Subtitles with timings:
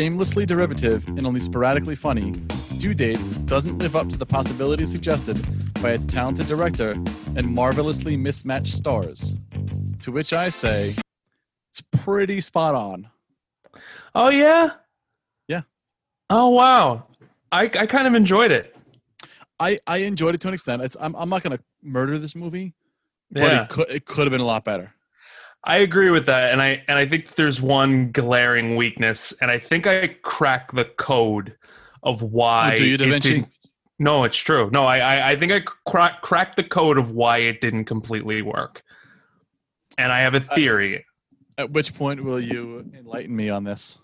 [0.00, 2.30] shamelessly derivative and only sporadically funny,
[2.78, 5.36] Due Date doesn't live up to the possibilities suggested
[5.82, 6.92] by its talented director
[7.36, 9.34] and marvelously mismatched stars.
[10.00, 10.94] To which I say,
[11.68, 13.10] it's pretty spot on.
[14.14, 14.70] Oh yeah.
[15.48, 15.62] Yeah.
[16.30, 17.06] Oh wow.
[17.52, 18.74] I I kind of enjoyed it.
[19.58, 20.80] I, I enjoyed it to an extent.
[20.80, 22.72] It's, I'm, I'm not going to murder this movie,
[23.30, 24.94] but it could it could have been a lot better.
[25.64, 29.58] I agree with that, and I and I think there's one glaring weakness, and I
[29.58, 31.56] think I crack the code
[32.02, 32.76] of why.
[32.76, 33.44] Do you, Da Vinci?
[33.98, 34.70] No, it's true.
[34.72, 38.40] No, I I, I think I crack cracked the code of why it didn't completely
[38.40, 38.82] work,
[39.98, 41.04] and I have a theory.
[41.58, 43.98] At which point will you enlighten me on this?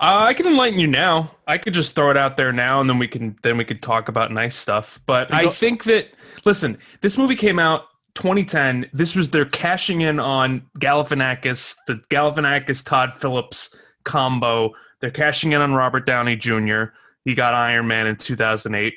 [0.00, 1.36] Uh, I can enlighten you now.
[1.46, 3.82] I could just throw it out there now, and then we can then we could
[3.82, 4.98] talk about nice stuff.
[5.04, 6.08] But I think that
[6.46, 8.90] listen, this movie came out 2010.
[8.92, 13.74] This was they're cashing in on Galifianakis, the Galifianakis Todd Phillips
[14.04, 14.72] combo.
[15.00, 16.84] They're cashing in on Robert Downey Jr.
[17.24, 18.94] He got Iron Man in 2008,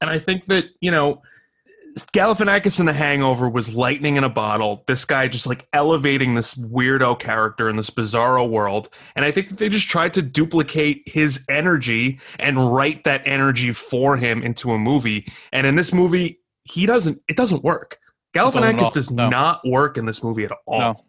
[0.00, 1.22] and I think that you know.
[2.12, 4.82] Galifianakis in The Hangover was lightning in a bottle.
[4.88, 8.88] This guy just like elevating this weirdo character in this bizarro world.
[9.14, 13.72] And I think that they just tried to duplicate his energy and write that energy
[13.72, 15.32] for him into a movie.
[15.52, 18.00] And in this movie, he doesn't, it doesn't work.
[18.34, 18.80] Doesn't at all.
[18.80, 19.28] Galifianakis does No.
[19.28, 20.78] not work in this movie at all.
[20.78, 21.04] No.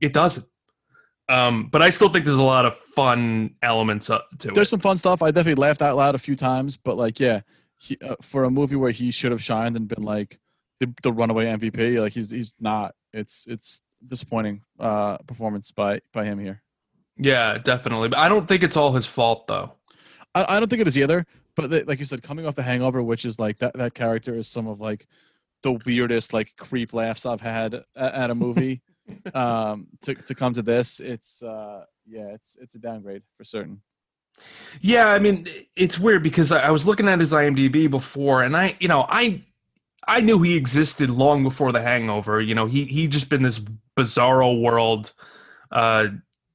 [0.00, 0.46] It doesn't.
[1.28, 4.54] Um, but I still think there's a lot of fun elements to There's it.
[4.54, 5.22] There's some fun stuff.
[5.22, 7.40] I definitely laughed out loud a few times, but like, yeah,
[7.78, 10.38] he, uh, for a movie where he should have shined and been like
[10.78, 12.94] the, the runaway MVP, like he's he's not.
[13.12, 16.62] It's it's disappointing uh, performance by by him here.
[17.16, 18.08] Yeah, definitely.
[18.08, 19.72] But I don't think it's all his fault though.
[20.34, 21.26] I, I don't think it is either.
[21.56, 24.46] But like you said, coming off the Hangover, which is like that that character is
[24.46, 25.06] some of like
[25.62, 28.82] the weirdest like creep laughs I've had at, a movie.
[29.34, 33.80] um, to to come to this, it's uh, yeah, it's it's a downgrade for certain.
[34.80, 38.56] Yeah, I mean, it's weird because I I was looking at his IMDb before, and
[38.56, 39.42] I, you know, I,
[40.06, 42.40] I knew he existed long before The Hangover.
[42.40, 43.60] You know, he he just been this
[43.96, 45.12] bizarro world,
[45.70, 46.08] uh,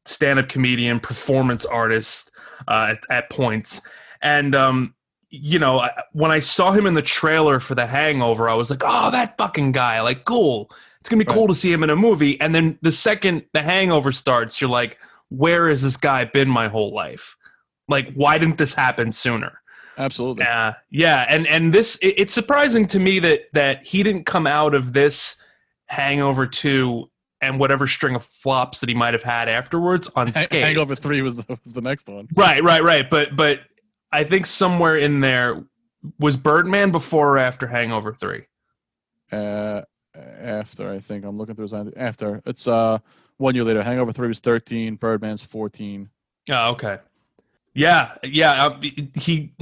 [0.06, 2.32] stand-up comedian, performance artist
[2.68, 3.82] uh, at, at points,
[4.22, 4.94] and um,
[5.32, 8.70] you know, I, when I saw him in the trailer for The Hangover, I was
[8.70, 10.70] like, oh, that fucking guy, like, cool.
[11.00, 11.34] It's gonna be Right.
[11.36, 12.40] cool to see him in a movie.
[12.40, 15.00] And then the second The Hangover starts, you're like,
[15.30, 17.38] where has this guy been my whole life?
[17.88, 19.62] Like, why didn't this happen sooner?
[19.98, 20.44] Absolutely.
[20.44, 24.48] Yeah, yeah, and and this it, it's surprising to me that that he didn't come
[24.48, 25.38] out of this
[25.88, 27.10] Hangover two
[27.42, 30.64] and whatever string of flops that he might have had afterwards unscathed.
[30.64, 32.28] Hangover three was the, was the next one.
[32.36, 33.10] Right, right, right.
[33.10, 33.62] But but
[34.12, 35.64] I think somewhere in there
[36.20, 38.46] was Birdman before or after Hangover three.
[39.32, 39.82] Uh,
[40.14, 43.00] after I think I'm looking through his after it's uh
[43.38, 43.82] one year later.
[43.84, 44.96] Hangover three was thirteen.
[44.96, 46.10] Birdman's fourteen.
[46.50, 47.00] Oh, okay.
[47.74, 48.66] Yeah, yeah.
[48.66, 48.82] uh,
[49.16, 49.54] He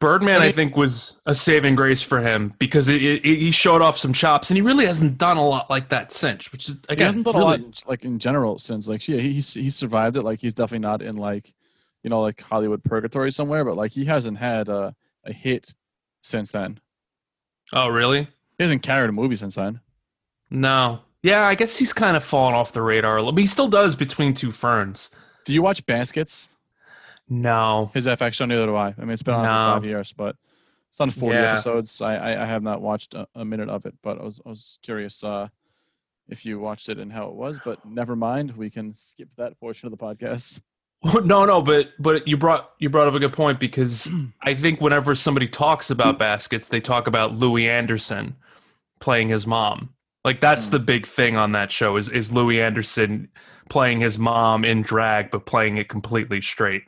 [0.00, 3.82] Birdman, I I, think, was a saving grace for him because it, it, he showed
[3.82, 6.50] off some chops, and he really hasn't done a lot like that since.
[6.52, 9.06] Which is again, he hasn't done really- a lot in, like in general since like
[9.08, 10.22] yeah he he survived it.
[10.22, 11.52] Like he's definitely not in like
[12.02, 14.94] you know like Hollywood purgatory somewhere, but like he hasn't had a
[15.24, 15.74] a hit
[16.22, 16.80] since then.
[17.72, 18.22] Oh, really?
[18.58, 19.80] He hasn't carried a movie since then.
[20.50, 21.00] No.
[21.22, 23.32] Yeah, I guess he's kind of fallen off the radar a little.
[23.32, 25.10] But he still does between two ferns.
[25.44, 26.50] Do you watch Baskets?
[27.28, 27.90] No.
[27.94, 28.88] His FX show, neither do I.
[28.88, 29.48] I mean, it's been on No.
[29.48, 30.36] for five years, but
[30.88, 31.52] it's done 40 Yeah.
[31.52, 32.00] episodes.
[32.02, 34.48] I, I, I have not watched a, a minute of it, but I was, I
[34.48, 35.48] was curious uh,
[36.28, 37.60] if you watched it and how it was.
[37.64, 40.60] But never mind, we can skip that portion of the podcast.
[41.24, 44.08] No, no, but but you brought you brought up a good point because
[44.42, 48.36] I think whenever somebody talks about baskets, they talk about Louie Anderson
[49.00, 49.94] playing his mom.
[50.24, 50.72] Like that's Mm.
[50.72, 53.28] the big thing on that show is is Louie Anderson
[53.70, 56.82] playing his mom in drag but playing it completely straight.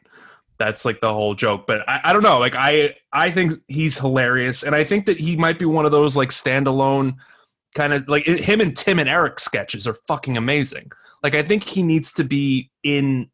[0.59, 1.67] That's like the whole joke.
[1.67, 2.39] But I, I don't know.
[2.39, 5.93] Like I I think he's hilarious and I think that he might be one of
[5.93, 7.15] those like standalone
[7.75, 10.91] kind of like him and Tim and Eric sketches are fucking amazing.
[11.23, 13.31] Like I think he needs to be in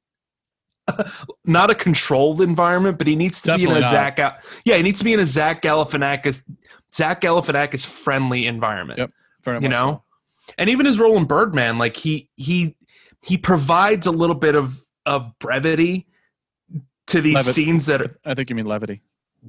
[1.44, 3.91] not a controlled environment, but he needs to be in a not.
[3.91, 4.16] Zach.
[4.16, 6.42] Gal- Yeah, he needs to be in a Zach Galifianakis,
[6.95, 8.98] Zach Galifianakis friendly environment.
[8.98, 9.10] Yep.
[9.45, 10.03] Very You know,
[10.57, 12.77] and even his role in Birdman, like he he
[13.22, 16.07] he provides a little bit of of brevity
[17.07, 18.03] to these scenes that.
[18.03, 19.03] Are, I think you mean levity.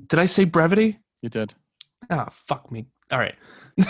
[0.08, 1.00] did I say brevity?
[1.22, 1.54] You did.
[2.10, 2.86] Ah, fuck me.
[3.12, 3.36] All right.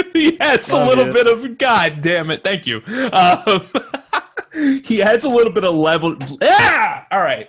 [0.12, 1.12] he adds a little it.
[1.12, 2.42] bit of God damn it.
[2.42, 2.82] Thank you.
[3.12, 3.68] Um,
[4.52, 6.16] he adds a little bit of level.
[6.42, 7.06] Ah!
[7.10, 7.48] All right.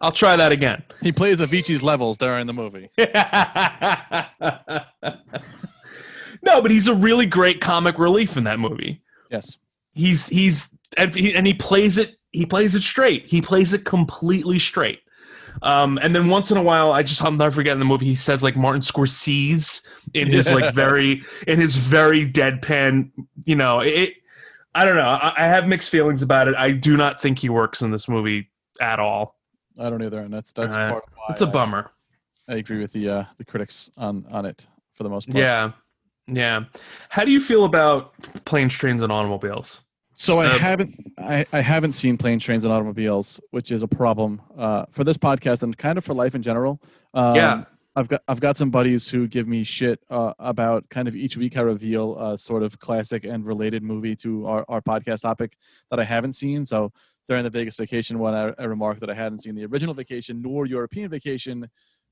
[0.00, 0.84] I'll try that again.
[1.02, 2.88] He plays Avicii's levels during the movie.
[6.42, 9.02] no, but he's a really great comic relief in that movie.
[9.30, 9.58] Yes.
[9.94, 12.16] He's he's and he, and he plays it.
[12.30, 13.26] he plays it straight.
[13.26, 15.00] He plays it completely straight.
[15.62, 18.06] Um, and then once in a while, I just I'll never forget in the movie
[18.06, 19.80] he says like Martin Scorsese
[20.14, 23.10] in his like very in his very deadpan.
[23.44, 24.14] You know, it.
[24.74, 25.08] I don't know.
[25.08, 26.54] I, I have mixed feelings about it.
[26.54, 28.50] I do not think he works in this movie
[28.80, 29.36] at all.
[29.78, 31.90] I don't either, and that's that's Uh, part of why It's a I- bummer.
[32.48, 35.38] I agree with the uh, the critics on on it for the most part.
[35.38, 35.72] Yeah,
[36.26, 36.64] yeah.
[37.10, 38.14] How do you feel about
[38.46, 39.80] planes, trains, and automobiles?
[40.14, 43.88] So I Uh, haven't I, I haven't seen planes, trains, and automobiles, which is a
[43.88, 46.80] problem uh, for this podcast and kind of for life in general.
[47.14, 47.64] Um, Yeah.
[47.98, 51.36] I've got I've got some buddies who give me shit uh, about kind of each
[51.36, 55.56] week I reveal a sort of classic and related movie to our, our podcast topic
[55.90, 56.64] that I haven't seen.
[56.64, 56.92] So
[57.26, 60.40] during the Vegas vacation one, I, I remarked that I hadn't seen the original vacation
[60.40, 61.68] nor European vacation.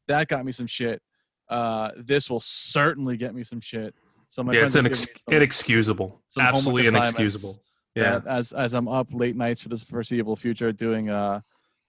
[0.09, 1.01] That got me some shit.
[1.49, 3.95] Uh, this will certainly get me some shit.
[4.29, 6.21] So my yeah, it's inex- some- inexcusable.
[6.27, 7.63] some Absolutely inexcusable.
[7.95, 8.21] Yeah.
[8.27, 11.43] as as I'm up late nights for this foreseeable future, doing uh,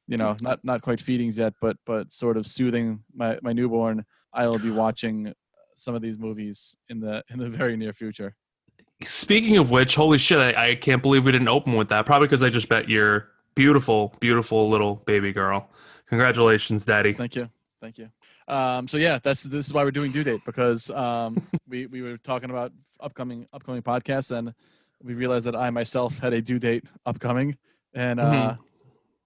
[0.07, 4.05] you know, not not quite feedings yet, but but sort of soothing my my newborn,
[4.33, 5.33] I will be watching
[5.75, 8.35] some of these movies in the in the very near future.
[9.03, 12.05] Speaking of which, holy shit, I, I can't believe we didn't open with that.
[12.05, 15.69] Probably because I just bet your beautiful, beautiful little baby girl.
[16.07, 17.13] Congratulations, daddy.
[17.13, 17.49] Thank you,
[17.81, 18.09] thank you.
[18.47, 22.01] Um, so yeah, that's this is why we're doing due date because um, we we
[22.01, 22.71] were talking about
[23.01, 24.53] upcoming upcoming podcasts and
[25.03, 27.57] we realized that I myself had a due date upcoming
[27.93, 28.57] and uh, Mhm.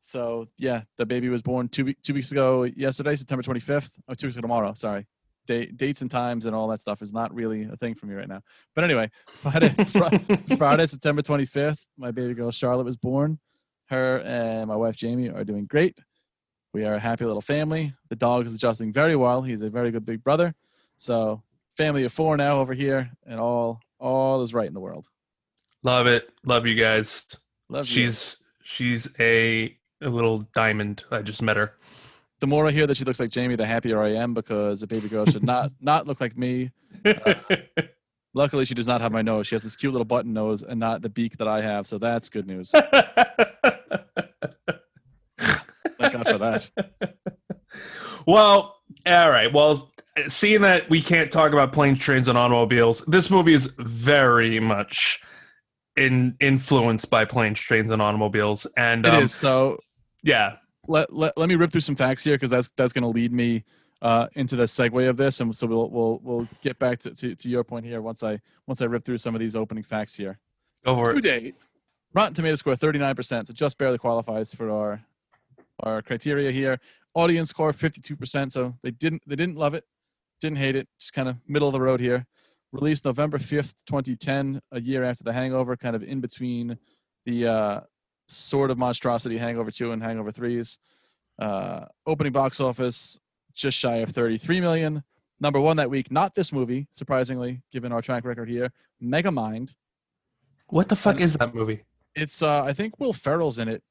[0.01, 3.97] So yeah, the baby was born two two weeks ago yesterday, September twenty fifth.
[4.07, 4.73] Oh, two weeks ago tomorrow.
[4.73, 5.07] Sorry,
[5.47, 8.15] date dates and times and all that stuff is not really a thing for me
[8.15, 8.41] right now.
[8.75, 13.39] But anyway, Friday Fri- Friday September twenty fifth, my baby girl Charlotte was born.
[13.89, 15.97] Her and my wife Jamie are doing great.
[16.73, 17.93] We are a happy little family.
[18.09, 19.41] The dog is adjusting very well.
[19.41, 20.55] He's a very good big brother.
[20.97, 21.43] So
[21.77, 25.07] family of four now over here, and all all is right in the world.
[25.83, 26.29] Love it.
[26.43, 27.25] Love you guys.
[27.69, 27.93] Love you.
[27.93, 31.03] she's she's a, a little diamond.
[31.11, 31.73] I just met her.
[32.39, 34.87] the more I hear that she looks like Jamie, the happier I am because a
[34.87, 36.71] baby girl should not not look like me.
[38.33, 39.47] Luckily, she does not have my nose.
[39.47, 41.85] She has this cute little button nose and not the beak that I have.
[41.85, 42.71] So that's good news.
[42.71, 42.91] Thank
[46.13, 46.69] God for that.
[48.25, 49.51] well, all right.
[49.51, 49.91] Well,
[50.27, 55.21] seeing that we can't talk about planes, trains, and automobiles, this movie is very much
[55.97, 58.65] in influenced by planes, trains, and automobiles.
[58.77, 59.33] And It um, is.
[59.33, 59.77] So
[60.23, 60.57] yeah,
[60.87, 63.31] let, let, let me rip through some facts here because that's that's going to lead
[63.31, 63.63] me
[64.01, 67.35] uh, into the segue of this, and so we'll we'll we'll get back to, to,
[67.35, 70.15] to your point here once I once I rip through some of these opening facts
[70.15, 70.39] here.
[70.85, 71.21] go for To it.
[71.21, 71.55] date,
[72.13, 75.01] Rotten Tomato score 39%, so just barely qualifies for our
[75.81, 76.79] our criteria here.
[77.13, 79.83] Audience score 52%, so they didn't they didn't love it,
[80.39, 82.25] didn't hate it, just kind of middle of the road here.
[82.71, 86.77] Released November 5th, 2010, a year after The Hangover, kind of in between
[87.25, 87.79] the uh,
[88.31, 90.77] sort of monstrosity Hangover 2 and Hangover 3s.
[91.39, 93.19] Uh, opening box office
[93.53, 95.03] just shy of 33 million.
[95.39, 98.71] Number one that week, not this movie, surprisingly, given our track record here.
[99.03, 99.73] Megamind.
[100.67, 101.83] What the fuck is that movie?
[102.15, 103.83] It's uh I think Will Ferrell's in it.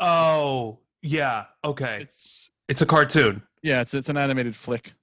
[0.00, 1.44] Oh, yeah.
[1.62, 2.00] Okay.
[2.02, 3.42] It's It's a cartoon.
[3.62, 4.94] yeah, it's it's an animated flick.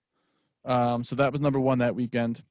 [0.65, 2.43] Um so that was number 1 that weekend.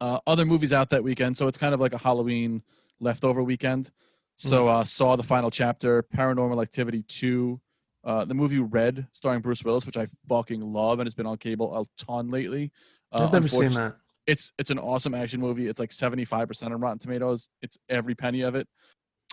[0.00, 2.62] Uh other movies out that weekend, so it's kind of like a Halloween
[3.00, 3.90] leftover weekend.
[4.36, 7.60] So uh saw the final chapter, Paranormal Activity 2,
[8.04, 11.36] uh the movie Red starring Bruce Willis, which I fucking love and it's been on
[11.38, 12.72] cable a ton lately.
[13.12, 13.96] Uh, I've never seen that.
[14.26, 15.68] it's it's an awesome action movie.
[15.68, 17.48] It's like 75% on Rotten Tomatoes.
[17.60, 18.66] It's every penny of it.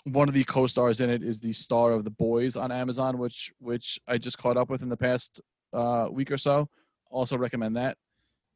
[0.03, 3.51] One of the co-stars in it is the star of The Boys on Amazon, which
[3.59, 5.41] which I just caught up with in the past
[5.73, 6.69] uh, week or so.
[7.09, 7.97] Also recommend that.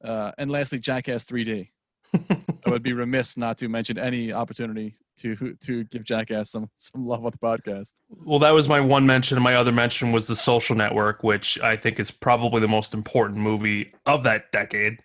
[0.04, 1.70] Uh, and lastly, Jackass 3D.
[2.74, 7.24] Would be remiss not to mention any opportunity to to give Jackass some some love
[7.24, 7.94] on the podcast.
[8.10, 9.40] Well, that was my one mention.
[9.42, 13.38] My other mention was The Social Network, which I think is probably the most important
[13.40, 15.04] movie of that decade.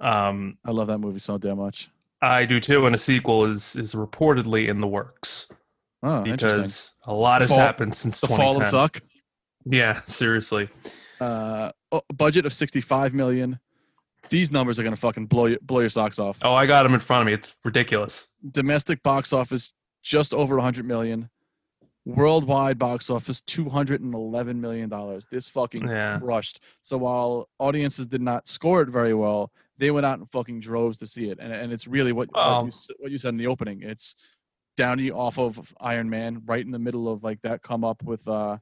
[0.00, 1.90] Um, I love that movie so damn much.
[2.22, 5.48] I do too, and a sequel is is reportedly in the works
[6.02, 9.02] Oh, because a lot has Fall- happened since The Fall of 2010.
[9.02, 9.08] Zuck.
[9.66, 10.70] Yeah, seriously.
[11.20, 13.58] Uh, oh, budget of 65 million.
[14.32, 16.38] These numbers are gonna fucking blow you, blow your socks off.
[16.42, 17.34] Oh, I got them in front of me.
[17.34, 18.26] It's ridiculous.
[18.50, 21.28] domestic box office just over 100 million
[22.04, 26.18] worldwide box office 211 million dollars this fucking Yeah.
[26.18, 30.58] crushed so while audiences did not score it very well they went out in fucking
[30.58, 32.64] droves to see it and, and it's really what, what, Oh.
[32.66, 34.16] you, what you said in the opening it's
[34.76, 38.26] downey off of iron man right in the middle of like that come up with
[38.26, 38.56] uh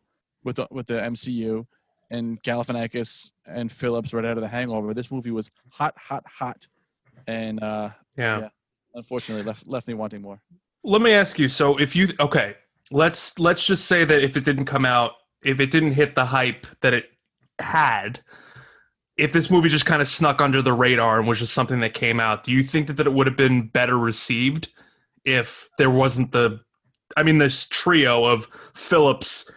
[0.45, 1.65] with the, with the mcu
[2.11, 6.67] and galifianakis and phillips right out of the hangover this movie was hot hot hot
[7.27, 8.41] and uh Yeah.
[8.41, 8.49] Yeah.
[8.95, 10.41] unfortunately left left me wanting more
[10.83, 11.49] Let me ask you.
[11.49, 12.55] So, if you okay,
[12.91, 15.13] let's let's just say that if it didn't come out,
[15.45, 17.11] if it didn't hit the hype that it
[17.59, 18.21] had,
[19.19, 21.93] if this movie just kind of snuck under the radar and was just something that
[21.93, 24.69] came out, do you think that, that it would have been better received
[25.27, 26.61] if there wasn't the
[27.15, 29.51] I mean this trio of Phillips,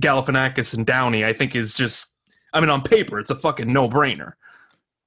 [0.00, 2.14] Galifianakis and Downey, I think is just
[2.52, 4.32] I mean on paper it's a fucking no-brainer.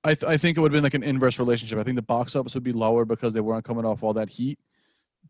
[0.04, 1.78] I, th- I think it would have been like an inverse relationship.
[1.78, 4.30] I think the box office would be lower because they weren't coming off all that
[4.30, 4.58] heat,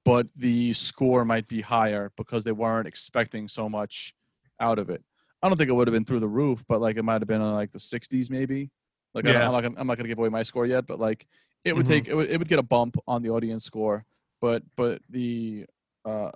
[0.05, 4.13] but the score might be higher because they weren't expecting so much
[4.59, 5.03] out of it.
[5.41, 7.27] I don't think it would have been through the roof, but like it might have
[7.27, 8.69] been in like the 60s maybe.
[9.15, 9.45] Like I Yeah.
[9.47, 11.25] am not gonna, I'm not gonna give away my score yet, but like
[11.65, 11.89] it would Mhm.
[11.89, 14.05] take it would, it would get a bump on the audience score,
[14.39, 15.65] but but the
[16.05, 16.29] uh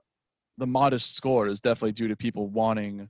[0.57, 3.09] the modest score is definitely due to people wanting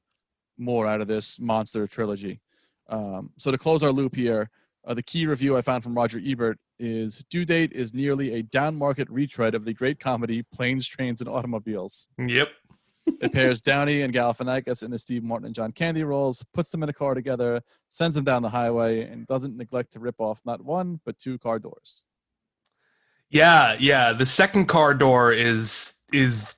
[0.58, 2.42] more out of this monster trilogy.
[2.90, 4.50] Um, so to close our loop here,
[4.86, 8.44] uh, the key review I found from Roger Ebert is Due Date is nearly a
[8.44, 12.08] down market retread of the great comedy Planes, Trains, and Automobiles.
[12.18, 12.50] Yep.
[13.06, 16.84] It pairs Downey and Galifianakis in the Steve Martin and John Candy roles, puts them
[16.84, 20.42] in a car together, sends them down the highway, and doesn't neglect to rip off
[20.46, 22.06] not one but two car doors.
[23.30, 24.14] Yeah, yeah.
[24.14, 26.54] The second car door is is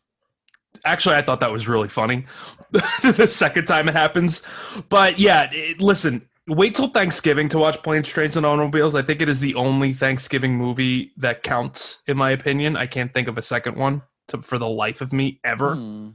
[0.83, 2.25] actually I thought that was really funny.
[2.71, 4.43] the second time it happens,
[4.89, 5.49] but yeah.
[5.51, 8.95] It, listen, wait till Thanksgiving to watch Planes, Trains, and Automobiles.
[8.95, 12.75] I think it is the only Thanksgiving movie that counts, in my opinion.
[12.75, 15.75] I can't think of a second one to, for the life of me ever.
[15.75, 16.09] Hmm.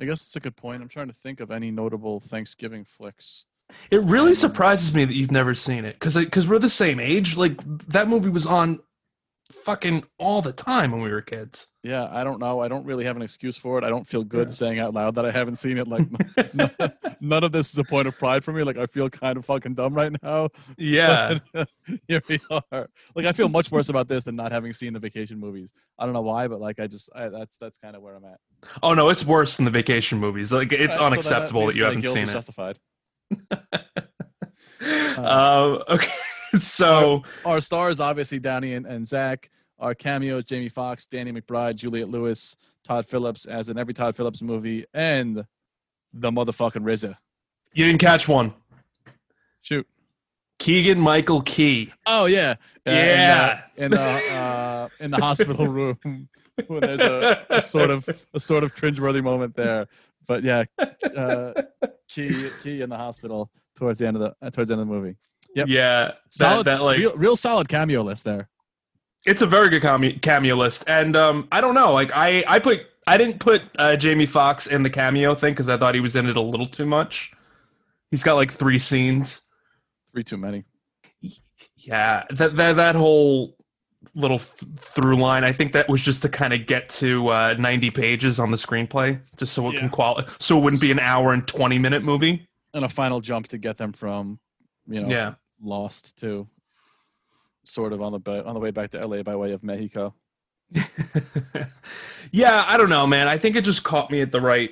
[0.00, 0.82] I guess it's a good point.
[0.82, 3.44] I'm trying to think of any notable Thanksgiving flicks.
[3.90, 7.36] It really surprises me that you've never seen it because because we're the same age.
[7.36, 8.80] Like that movie was on
[9.52, 11.68] fucking all the time when we were kids.
[11.82, 12.60] Yeah, I don't know.
[12.60, 13.84] I don't really have an excuse for it.
[13.84, 15.88] I don't feel good saying out loud that I haven't seen it.
[15.88, 16.06] Like,
[16.54, 18.62] none, none of this is a point of pride for me.
[18.62, 20.48] Like, I feel kind of fucking dumb right now.
[20.76, 21.38] Yeah.
[21.52, 21.68] But
[22.08, 22.88] here we are.
[23.14, 25.72] Like, I feel much worse about this than not having seen the vacation movies.
[25.98, 28.24] I don't know why, but like, I just I, that's that's kind of where I'm
[28.24, 28.38] at.
[28.82, 30.52] Oh no, it's worse than the vacation movies.
[30.52, 32.32] Like it's Alright, so then at unacceptable that you haven't seen it.
[32.32, 32.78] Justified.
[35.16, 36.12] Um, okay,
[36.58, 39.50] so Our stars obviously Downey and, and Zach.
[39.78, 44.40] Our cameos: Jamie Foxx, Danny McBride, Juliette Lewis, Todd Phillips, as in every Todd Phillips
[44.40, 45.44] movie, and
[46.12, 47.16] the motherfucking RZA.
[47.74, 48.54] you didn't catch one.
[49.62, 49.86] Shoot.
[50.58, 51.92] Keegan Michael Key.
[52.06, 52.54] Oh yeah,
[52.86, 53.62] Uh, Yeah.
[53.76, 55.98] in the in the, uh, in the hospital room
[56.68, 59.86] when there's a, a sort of a sort of cringeworthy moment there.
[60.28, 60.64] But yeah,
[61.16, 61.52] uh,
[62.08, 64.86] key key in the hospital towards the end of the uh, towards the end of
[64.88, 65.16] the movie.
[65.54, 65.68] Yep.
[65.68, 68.48] Yeah, Solid, that, that like real, real solid cameo list there.
[69.26, 71.92] it's a very good cameo, cameo list, and um, I don't know.
[71.92, 75.68] Like I, I put, I didn't put uh, Jamie Foxx in the cameo thing because
[75.68, 77.32] I thought he was in it a little too much.
[78.10, 79.42] He's got like three scenes.
[80.12, 80.64] Three too many.
[81.76, 83.56] Yeah, that that that whole
[84.14, 85.42] little th- through line.
[85.44, 88.56] I think that was just to kind of get to uh, ninety pages on the
[88.56, 89.80] screenplay, just so it Yeah.
[89.80, 92.46] can quali- so it wouldn't be an hour and twenty minute movie.
[92.74, 94.38] And a final jump to get them from,
[94.86, 96.46] you know, Yeah, lost to
[97.64, 100.14] sort of on the ba- on the way back to LA by way of Mexico.
[102.32, 102.64] yeah.
[102.66, 103.28] I don't know, man.
[103.28, 104.70] I think it just caught me at the right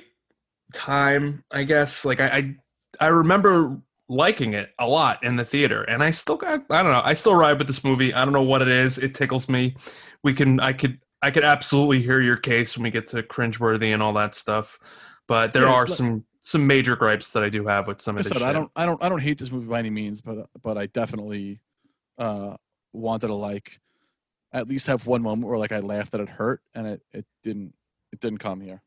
[0.73, 1.43] time.
[1.51, 2.05] I guess.
[2.05, 2.55] Like I, I,
[2.99, 3.79] I remember
[4.09, 6.63] liking it a lot in the theater, and I still got.
[6.69, 7.01] I don't know.
[7.03, 8.13] I still ride with this movie.
[8.13, 8.97] I don't know what it is.
[8.97, 9.75] It tickles me.
[10.23, 10.59] We can.
[10.59, 10.99] I could.
[11.23, 14.79] I could absolutely hear your case when we get to cringeworthy and all that stuff.
[15.27, 18.17] But there Yeah, are look- some some major gripes that I do have with some
[18.17, 18.41] I of this said.
[18.41, 20.87] I don't I don't I don't hate this movie by any means, but but I
[20.87, 21.61] definitely
[22.17, 22.57] uh
[22.91, 23.79] wanted to like
[24.51, 27.25] at least have one moment where like I laughed that it hurt and it it
[27.43, 27.73] didn't
[28.11, 28.81] it didn't come here.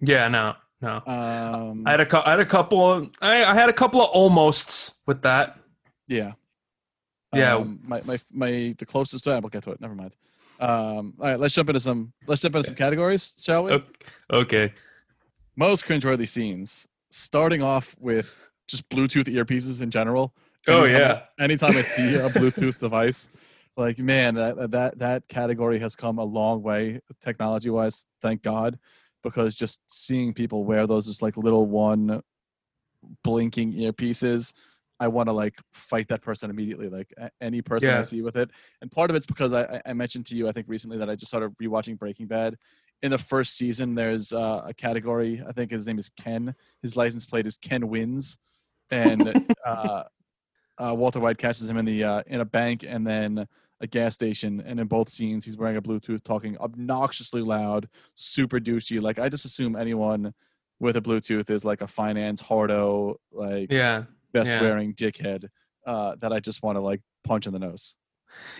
[0.00, 1.02] Yeah, no, no.
[1.06, 2.92] Um I had a I had a couple.
[2.92, 5.58] Of, I, I had a couple of almosts with that.
[6.06, 6.32] yeah.
[7.34, 7.56] Yeah.
[7.56, 9.80] Um, my my my the closest I will get to it.
[9.80, 10.14] Never mind.
[10.60, 13.82] Um all right, let's jump into some let's jump into some categories, shall we?
[14.30, 14.72] Okay.
[15.56, 16.86] Most cringeworthy scenes.
[17.10, 18.28] Starting off with
[18.68, 20.34] just Bluetooth earpieces in general.
[20.68, 21.22] Oh, Anytime- yeah.
[21.44, 23.28] Anytime I see a Bluetooth device,
[23.76, 28.06] like man, that that that category has come a long way technology wise.
[28.22, 28.78] Thank God,
[29.22, 32.22] because just seeing people wear those just like little one
[33.22, 34.52] blinking earpieces,
[34.98, 36.88] I want to like fight that person immediately.
[36.88, 38.50] Like any person I see with it,
[38.82, 41.14] and part of it's because I- I mentioned to you, I think recently that I
[41.14, 42.56] just started rewatching Breaking Bad.
[43.06, 45.40] In the first season, there's uh, a category.
[45.48, 46.52] I think his name is Ken.
[46.82, 48.36] His license plate is Ken Wins,
[48.90, 50.02] and uh,
[50.76, 53.46] uh, Walter White catches him in the uh, in a bank and then
[53.80, 54.60] a gas station.
[54.66, 59.00] And in both scenes, he's wearing a Bluetooth, talking obnoxiously loud, super douchey.
[59.00, 60.34] Like I just assume anyone
[60.80, 64.06] with a Bluetooth is like a finance hardo, like Yeah.
[64.32, 64.62] best yeah.
[64.62, 65.44] wearing dickhead
[65.86, 67.94] uh, that I just want to like punch in the nose.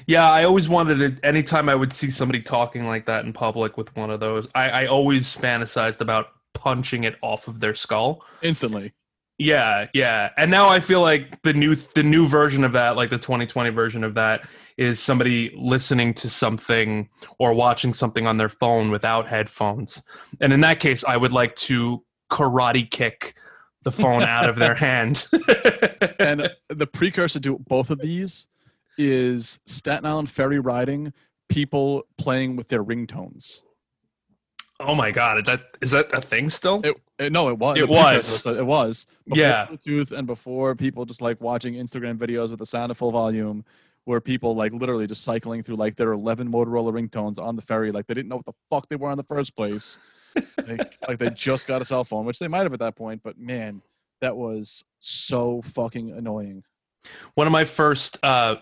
[0.07, 1.19] Yeah, I always wanted it.
[1.23, 4.71] Anytime I would see somebody talking like that in public with one of those, I,
[4.71, 8.25] I always fantasized about punching it off of their skull.
[8.43, 8.93] instantly.
[9.39, 10.31] Yeah, yeah.
[10.39, 13.69] And now I feel like the new the new version of that, like the 2020
[13.69, 19.29] version of that, is somebody listening to something or watching something on their phone without
[19.29, 20.03] headphones.
[20.41, 23.37] And in that case, I would like to karate kick
[23.83, 25.27] the phone out of their hand.
[26.19, 28.49] And the precursor to both of these
[28.99, 31.13] is Staten Island ferry riding,
[31.49, 33.63] people playing with their ringtones.
[34.81, 36.81] oh my god, is that is that a thing still?
[36.85, 37.79] It, it- no, it was.
[37.79, 38.45] It was.
[38.45, 39.07] was- It was.
[39.27, 39.67] Before Yeah.
[39.67, 43.65] Bluetooth and before people just like watching Instagram videos with the sound at full volume,
[44.05, 47.91] where people like literally just cycling through like their 11 Motorola ringtones on the ferry,
[47.91, 49.99] like they didn't know what the fuck they were in the first place.
[50.67, 53.23] like, like they just got a cell phone, which they might have at that point,
[53.25, 53.81] but man,
[54.21, 56.63] that was so fucking annoying.
[57.35, 58.57] One of my first uh,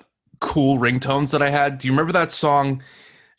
[0.44, 1.78] cool ringtones that I had.
[1.78, 2.82] Do you remember that song?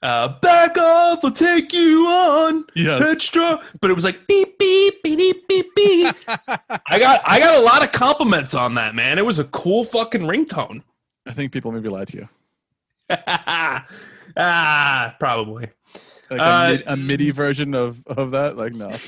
[0.03, 2.65] Uh, Back off, I'll take you on.
[2.75, 3.01] Yes.
[3.01, 3.59] Headstrong.
[3.79, 6.15] But it was like beep beep beep beep beep.
[6.27, 9.17] I got I got a lot of compliments on that, man.
[9.17, 10.81] It was a cool fucking ringtone.
[11.25, 12.29] I think people maybe lied to you.
[14.37, 15.69] ah, probably.
[16.29, 18.57] Like Uh, a, mid, a MIDI version of, of that?
[18.57, 18.91] Like, no.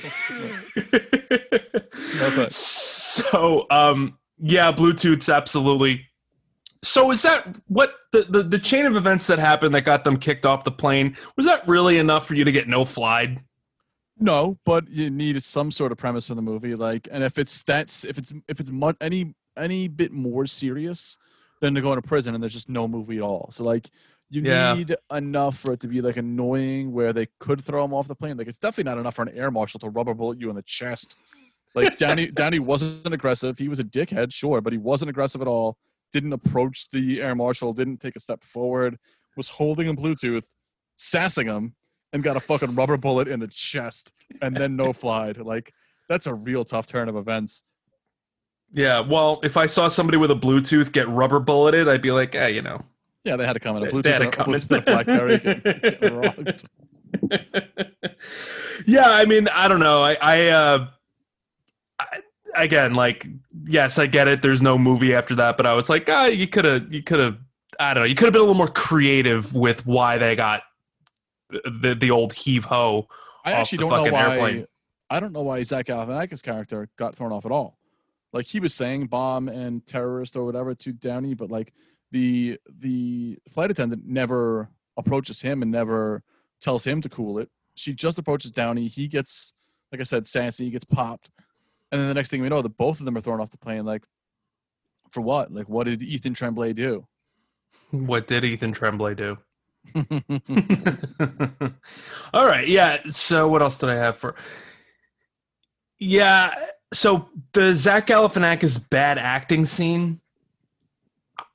[2.22, 2.48] Okay.
[2.50, 6.08] so, um, yeah, Bluetooth's absolutely.
[6.84, 10.17] So, is that what the, the the chain of events that happened that got them
[10.17, 11.15] kicked off the plane?
[11.36, 13.41] Was that really enough for you to get no flied?
[14.19, 16.75] No, but you need some sort of premise for the movie.
[16.75, 21.17] Like, and if it's that's if it's if it's mu- any any bit more serious
[21.62, 23.50] than to go into prison, and there's just no movie at all.
[23.51, 23.89] So like,
[24.29, 24.74] you Yeah.
[24.75, 28.15] need enough for it to be like annoying, where they could throw him off the
[28.15, 28.38] plane.
[28.38, 30.62] Like, it's definitely not enough for an air marshal to rubber bullet you in the
[30.63, 31.15] chest.
[31.75, 33.57] Like Downey Downey wasn't aggressive.
[33.60, 35.77] He was a dickhead, sure, but he wasn't aggressive at all.
[36.12, 37.74] Didn't approach the air marshal.
[37.74, 38.98] Didn't take a step forward.
[39.36, 40.46] Was holding a Bluetooth,
[40.96, 41.76] sassing him,
[42.14, 44.12] and got a fucking rubber bullet in the chest,
[44.42, 45.38] and then no flied.
[45.38, 45.72] Like
[46.10, 47.64] that's a real tough turn of events.
[48.74, 52.36] Yeah, well, if I saw somebody with a Bluetooth get rubber bulleted, I'd be like,
[52.36, 52.84] eh, you know,
[53.24, 54.62] Yeah, they had to come in a Bluetooth, they had to a, come in.
[54.62, 55.38] A BlackBerry.
[55.39, 56.63] Get, get
[58.86, 60.04] yeah, I mean, I don't know.
[60.04, 60.89] I, I, uh, I,
[62.58, 63.28] again, like,
[63.65, 64.41] yes, I get it.
[64.41, 67.20] There's no movie after that, but I was like, ah, you could have, you could
[67.20, 67.38] have,
[67.80, 70.63] I don't know, you could have been a little more creative with why they got
[71.50, 73.08] the the old heave ho.
[73.46, 74.30] I off actually the don't know fucking why.
[74.30, 74.67] airplane.
[75.10, 77.78] I don't know why Zach Galifianakis' character got thrown off at all.
[78.34, 81.74] Like he was saying bomb and terrorist or whatever to Downey, but like
[82.12, 86.24] the the flight attendant never approaches him and never
[86.60, 87.50] tells him to cool it.
[87.76, 88.88] She just approaches Downey.
[88.88, 89.54] He gets,
[89.91, 90.65] like I said, sassy.
[90.65, 91.30] He gets popped,
[91.91, 93.58] and then the next thing we know, the both of them are thrown off the
[93.58, 93.86] plane.
[93.86, 94.04] Like
[95.12, 95.52] for what?
[95.54, 97.08] Like what did Ethan Tremblay do?
[97.91, 99.38] What did Ethan Tremblay do?
[102.34, 103.02] All right, yeah.
[103.10, 104.36] So what else did I have for?
[105.97, 106.54] Yeah,
[106.93, 110.19] so the Zach Galifianakis bad acting scene.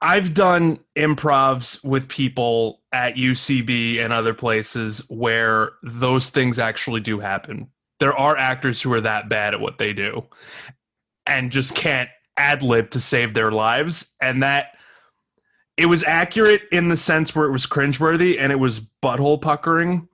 [0.00, 7.20] I've done improvs with people at UCB and other places where those things actually do
[7.20, 7.70] happen.
[8.02, 10.26] There are actors who are that bad at what they do
[11.24, 14.72] and just can't ad lib to save their lives, and that
[15.76, 20.08] it was accurate in the sense where it was cringeworthy and it was butthole puckering.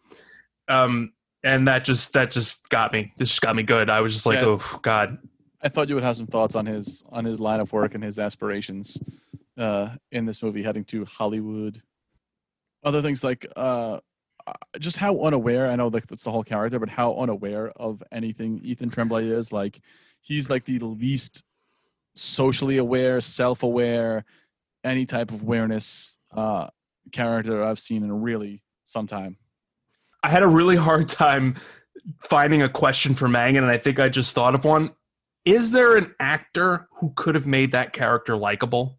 [0.68, 3.11] Um, and that just that just got me.
[3.16, 3.88] This just got me good.
[3.88, 4.59] I was just like, Yeah.
[4.61, 5.16] oh god.
[5.62, 8.05] I thought you would have some thoughts on his on his line of work and
[8.05, 9.01] his aspirations
[9.57, 11.81] uh, in this movie, heading to Hollywood.
[12.85, 14.01] Other things like uh, uh,
[14.78, 18.90] just how unaware I know that's the whole character, but how unaware of anything Ethan
[18.90, 19.52] Tremblay is.
[19.52, 19.80] Like
[20.20, 21.42] he's like the least
[22.14, 24.24] socially aware, self-aware,
[24.84, 26.68] any type of awareness uh,
[27.12, 29.37] character I've seen in really some time.
[30.22, 31.56] I had a really hard time
[32.20, 34.90] finding a question for Mangan, and I think I just thought of one.
[35.44, 38.98] Is there an actor who could have made that character likable?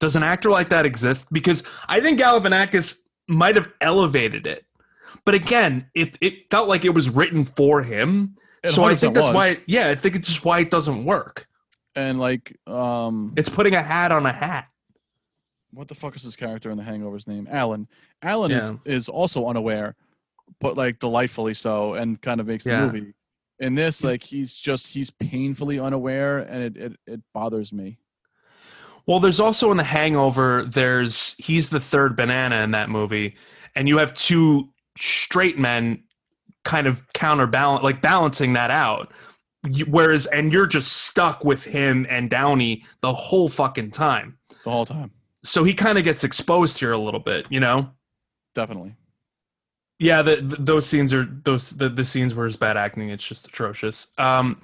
[0.00, 1.28] Does an actor like that exist?
[1.32, 4.64] Because I think Galifianakis might have elevated it,
[5.24, 8.36] but again, it it felt like it was written for him.
[8.64, 9.48] So I think that's why.
[9.50, 9.58] was.
[9.58, 11.46] It, yeah, I think it's just why it doesn't work.
[11.96, 14.66] And like, um, It's putting a hat on a hat.
[15.70, 17.46] what the fuck is his character in The Hangover's name?
[17.50, 17.88] Alan.
[18.22, 18.78] Alan is Yeah.
[18.94, 19.94] is also unaware,
[20.60, 23.12] but like delightfully so, and kind of makes the movie.
[23.60, 27.98] In this, like he's just he's painfully unaware, and it it, it bothers me.
[29.06, 33.36] Well, there's also in The Hangover, there's he's the third banana in that movie,
[33.74, 36.02] and you have two straight men
[36.64, 39.12] kind of counterbalance, like balancing that out.
[39.86, 44.38] Whereas, and you're just stuck with him and Downey the whole fucking time.
[44.62, 45.10] The whole time,
[45.42, 47.90] So he kind of gets exposed here a little bit, you know?
[48.54, 48.94] definitely.
[49.98, 53.10] Yeah, the, the, those scenes are those the, the scenes were his bad acting.
[53.10, 54.08] It's just atrocious.
[54.18, 54.60] Um,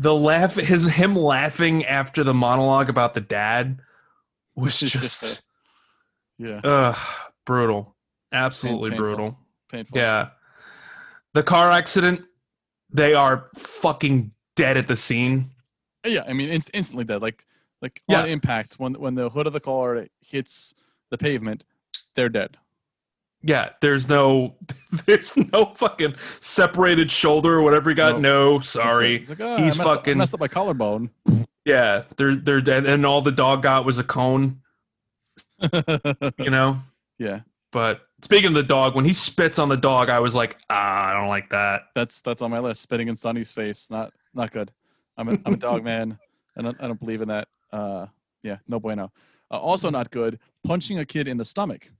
[0.00, 3.80] the laugh, his him laughing after the monologue about the dad
[4.56, 5.42] was just
[6.38, 6.94] Yeah, uh
[7.44, 7.94] brutal,
[8.32, 9.04] absolutely painful.
[9.06, 9.38] brutal.
[9.70, 9.98] painful.
[9.98, 10.30] Yeah,
[11.34, 12.22] the car accident.
[12.92, 15.50] They are fucking dead at the scene.
[16.04, 16.24] yeah.
[16.26, 17.22] I mean, inst- instantly dead.
[17.22, 17.46] Like,
[17.82, 18.22] like Yeah.
[18.22, 20.74] on impact when when the hood of the car hits
[21.10, 21.62] the pavement,
[22.16, 22.56] they're dead.
[23.42, 24.54] Yeah, there's no,
[25.06, 28.20] there's no fucking separated shoulder or whatever he got.
[28.20, 28.64] No, it.
[28.64, 29.16] sorry.
[29.16, 31.10] It's like, "Ah, He's I messed up- I fucking- messed up my collarbone.
[31.64, 34.60] Yeah, they're they're dead, and all the dog got was a cone.
[36.38, 36.80] You know.
[37.18, 37.40] yeah,
[37.72, 41.10] But speaking of the dog, when he spits on the dog, I was like, ah,
[41.10, 41.82] I don't like that.
[41.94, 42.82] that's that's on my list.
[42.82, 44.72] Spitting in Sonny's face, not not good.
[45.16, 46.18] I'm a I'm a dog man.
[46.56, 47.48] I don't I don't believe in that.
[47.72, 48.06] Uh,
[48.42, 49.12] yeah, no bueno.
[49.50, 50.38] Uh, also not good.
[50.64, 51.92] Punching a kid in the stomach.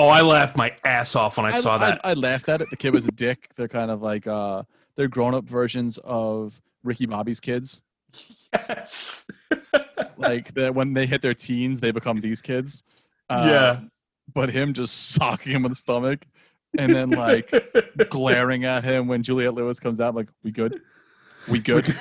[0.00, 2.00] Oh, I laughed my ass off when I, saw that.
[2.04, 2.70] I, laughed at it.
[2.70, 3.50] The kid was a dick.
[3.54, 4.62] They're kind of like uh,
[4.96, 7.82] they're grown up versions of Ricky Bobby's kids.
[8.52, 9.26] yes.
[10.16, 12.82] Like that when they hit their teens, they become these kids.
[13.30, 13.80] Uh, Yeah.
[14.34, 16.26] But him just socking him in the stomach,
[16.78, 17.50] and then like
[18.10, 20.14] glaring at him when Juliette Lewis comes out.
[20.14, 20.80] Like, we good?
[21.48, 21.94] We good?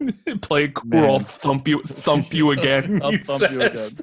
[0.42, 0.98] play cool.
[0.98, 3.00] I'll thump you, thump you again.
[3.02, 4.02] I'll thump you says.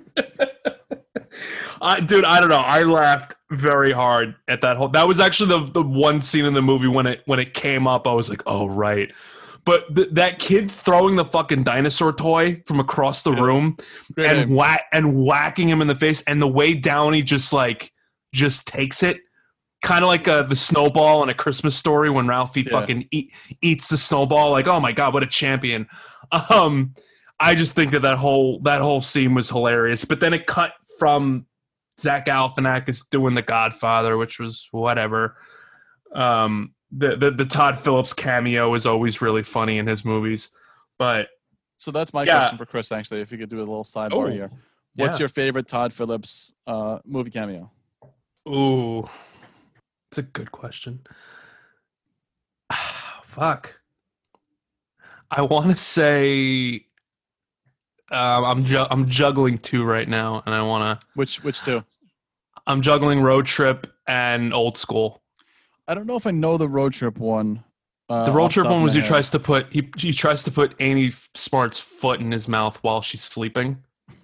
[1.81, 2.57] I, dude, I don't know.
[2.57, 4.87] I laughed very hard at that whole.
[4.89, 7.87] That was actually the the one scene in the movie when it when it came
[7.87, 8.07] up.
[8.07, 9.11] I was like, oh right.
[9.65, 13.41] But th- that kid throwing the fucking dinosaur toy from across the Yeah.
[13.43, 13.77] room
[14.13, 14.55] Great and name.
[14.57, 17.91] whack and whacking him in the face, and the way Downey just like
[18.33, 19.17] just takes it,
[19.81, 22.71] kind of like uh, the snowball in a Christmas story when Ralphie Yeah.
[22.71, 24.51] fucking eat, eats the snowball.
[24.51, 25.87] Like, oh my god, what a champion!
[26.51, 26.93] Um,
[27.39, 30.05] I just think that that whole that whole scene was hilarious.
[30.05, 31.45] But then it cut from
[31.99, 35.37] Zach Galifianakis doing The Godfather, which was whatever.
[36.13, 40.49] Um, the, the the Todd Phillips cameo is always really funny in his movies,
[40.99, 41.27] but
[41.77, 42.37] So that's my Yeah.
[42.39, 42.91] question for Chris.
[42.91, 44.51] Actually, if you could do a little sidebar Oh, here,
[44.95, 45.23] what's yeah.
[45.23, 47.71] your favorite Todd Phillips uh, movie cameo?
[48.47, 49.09] Ooh,
[50.11, 51.05] it's a good question.
[53.23, 53.79] Fuck.
[55.31, 56.84] I want to say
[58.11, 61.07] um, I'm ju- I'm juggling two right now, and I want to.
[61.15, 61.83] Which which two?
[62.67, 65.21] I'm juggling Road Trip and Old School.
[65.87, 67.63] I don't know if I know the road trip one.
[68.09, 70.75] Uh, The Road Trip one was he tries to put he he tries to put
[70.79, 73.83] Amy Smart's foot in his mouth while she's sleeping.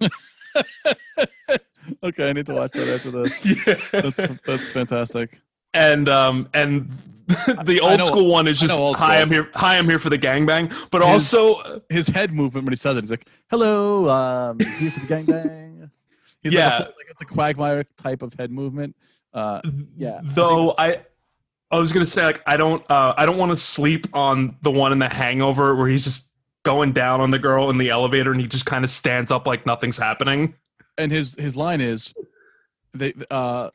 [2.04, 3.32] okay, I need to watch that after this.
[3.66, 5.40] yeah, That's that's fantastic.
[5.74, 6.90] and um and
[7.64, 10.18] the old know- school one is just hi I'm here hi I'm here for the
[10.18, 14.58] gangbang, but His- also His head movement when he says it, he's like, "Hello, um,
[14.60, 15.90] here for the gangbang."
[16.42, 16.70] He's Yeah.
[16.70, 18.96] like, a, like it's a Quagmire type of head movement.
[19.32, 19.60] Uh,
[19.96, 21.02] yeah, though I
[21.70, 24.70] I was gonna say like I don't uh I don't want to sleep on the
[24.70, 26.30] one in the hangover where he's just
[26.64, 29.46] going down on the girl in the elevator and he just kind of stands up
[29.46, 30.54] like nothing's happening.
[30.98, 32.12] and his his line is,
[32.92, 33.70] "They uh,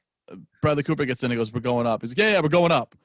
[0.61, 2.71] Bradley Cooper gets in and goes, "We're going up." He's like, "Yeah, yeah, we're going
[2.71, 2.95] up."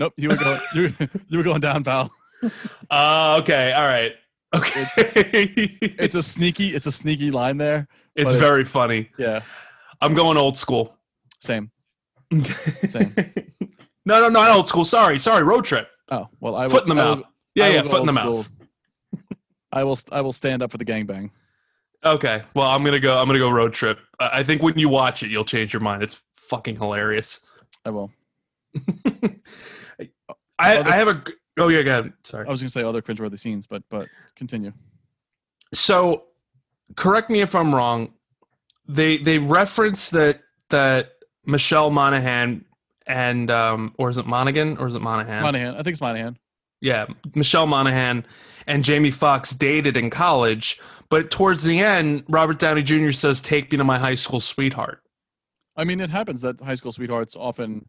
[0.00, 0.88] Nope, you were going you
[1.28, 2.10] you were going down, pal.
[2.90, 4.14] Uh okay, all right.
[4.54, 4.86] Okay.
[4.96, 7.86] It's a sneaky it's a sneaky line there.
[8.16, 9.10] it's very it's- funny.
[9.18, 9.42] Yeah,
[10.00, 10.96] I'm going old school.
[11.38, 11.70] same.
[12.88, 13.14] Same.
[14.06, 14.86] no, no, not old school.
[14.86, 15.42] Sorry, sorry.
[15.42, 15.88] Road trip.
[16.10, 17.24] Oh well, I will, Foot in the I will- mouth.
[17.54, 17.82] Yeah, yeah.
[17.82, 18.48] Foot in the old mouth.
[19.72, 21.30] I will I will stand up for the gangbang.
[22.04, 22.42] Okay.
[22.54, 23.18] Well, I'm gonna go.
[23.20, 23.98] I'm gonna go road trip.
[24.18, 26.02] I think when you watch it, you'll change your mind.
[26.02, 27.40] It's fucking hilarious.
[27.84, 28.10] I will.
[30.60, 31.22] I, Other- I have a.
[31.58, 32.12] Oh yeah, go ahead.
[32.22, 32.46] Sorry.
[32.46, 34.72] I was gonna say other cringeworthy scenes, but but continue.
[35.74, 36.24] So,
[36.96, 38.12] correct me if I'm wrong.
[38.88, 41.12] They they reference that that
[41.44, 42.64] Michelle Monaghan
[43.06, 45.42] and um or is it Monaghan or is it Monaghan?
[45.42, 46.38] Monahan, I think it's Monahan.
[46.80, 48.26] yeah, Michelle Monaghan
[48.66, 53.10] and Jamie Foxx dated in college, but towards the end, Robert Downey Jr.
[53.10, 55.02] says, "Take me to my high school sweetheart."
[55.76, 57.88] I mean, it happens that high school sweethearts often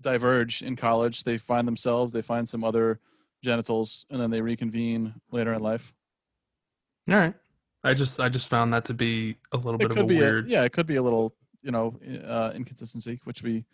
[0.00, 1.24] diverge in college.
[1.24, 3.00] They find themselves, they find some other
[3.42, 5.92] genitals, and then they reconvene later in life.
[7.08, 7.34] All right.
[7.82, 10.16] I just I just found that to be a little bit It of a be,
[10.18, 10.46] weird.
[10.46, 13.64] a, yeah, it could be a little, you know, uh, inconsistency, which we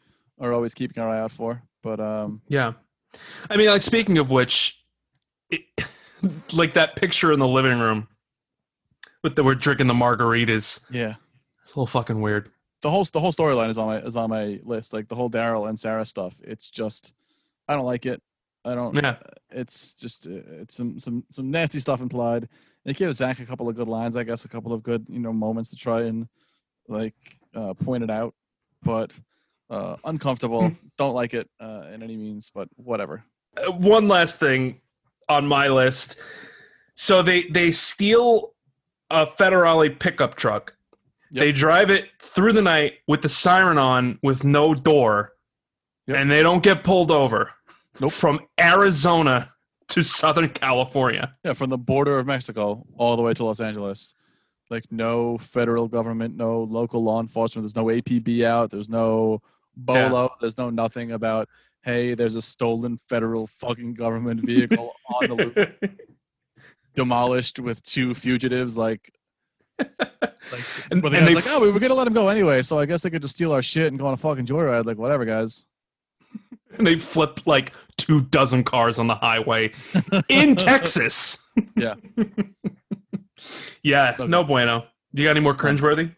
[0.41, 1.63] are always keeping our eye out for.
[1.83, 2.75] But um, Yeah.
[3.51, 4.79] I mean, like speaking of which,
[5.51, 5.63] it,
[6.53, 8.07] like that picture in the living room
[9.25, 10.81] with the we're drinking the margaritas.
[10.91, 11.15] yeah,
[11.65, 12.51] It's a little fucking weird.
[12.83, 14.93] The whole the whole storyline is on my is on my list.
[14.93, 16.41] Like the whole Daryl and Sarah stuff.
[16.43, 17.13] It's just,
[17.69, 18.23] I don't like it.
[18.65, 18.95] I don't.
[18.95, 19.17] Yeah.
[19.51, 22.49] It's just uh, it's some some some nasty stuff implied.
[22.85, 25.21] They give Zach a couple of good lines, I guess, a couple of good you
[25.21, 26.29] know moments to try and
[26.89, 27.15] like
[27.55, 28.35] uh, point it out.
[28.83, 29.13] But
[29.69, 30.71] Uh, uncomfortable.
[30.97, 33.25] Don't like it uh, in any means, but whatever.
[33.57, 34.81] Uh, one last thing
[35.29, 36.21] on my list.
[36.95, 38.55] So they they steal
[39.11, 40.76] a Federale pickup truck.
[41.31, 41.41] Yep.
[41.45, 45.33] They drive it through the night with the siren on with no door,
[46.07, 46.17] Yep.
[46.19, 47.51] and they don't get pulled over.
[48.01, 48.13] Nope.
[48.13, 49.49] From Arizona
[49.89, 51.33] to Southern California.
[51.45, 54.15] Yeah, from the border of Mexico all the way to Los Angeles.
[54.69, 57.63] Like no federal government, no local law enforcement.
[57.65, 58.71] There's no APB out.
[58.71, 59.41] There's no
[59.77, 60.31] bolo.
[60.41, 61.49] There's no nothing about.
[61.83, 65.95] Hey, there's a stolen federal fucking government vehicle on the loop,
[66.97, 68.77] demolished with two fugitives.
[68.77, 69.13] Like,
[70.53, 72.63] like And- but the and they like, oh, we were gonna let him go anyway,
[72.63, 74.85] so I guess they could just steal our shit and go on a fucking joyride.
[74.87, 75.67] Like, whatever, guys.
[76.77, 79.73] and they flipped like two dozen cars on the highway
[80.29, 81.43] in Texas.
[81.77, 81.95] Yeah.
[83.83, 84.27] yeah, Okay.
[84.27, 84.87] no bueno.
[85.13, 86.15] You got any more cringeworthy?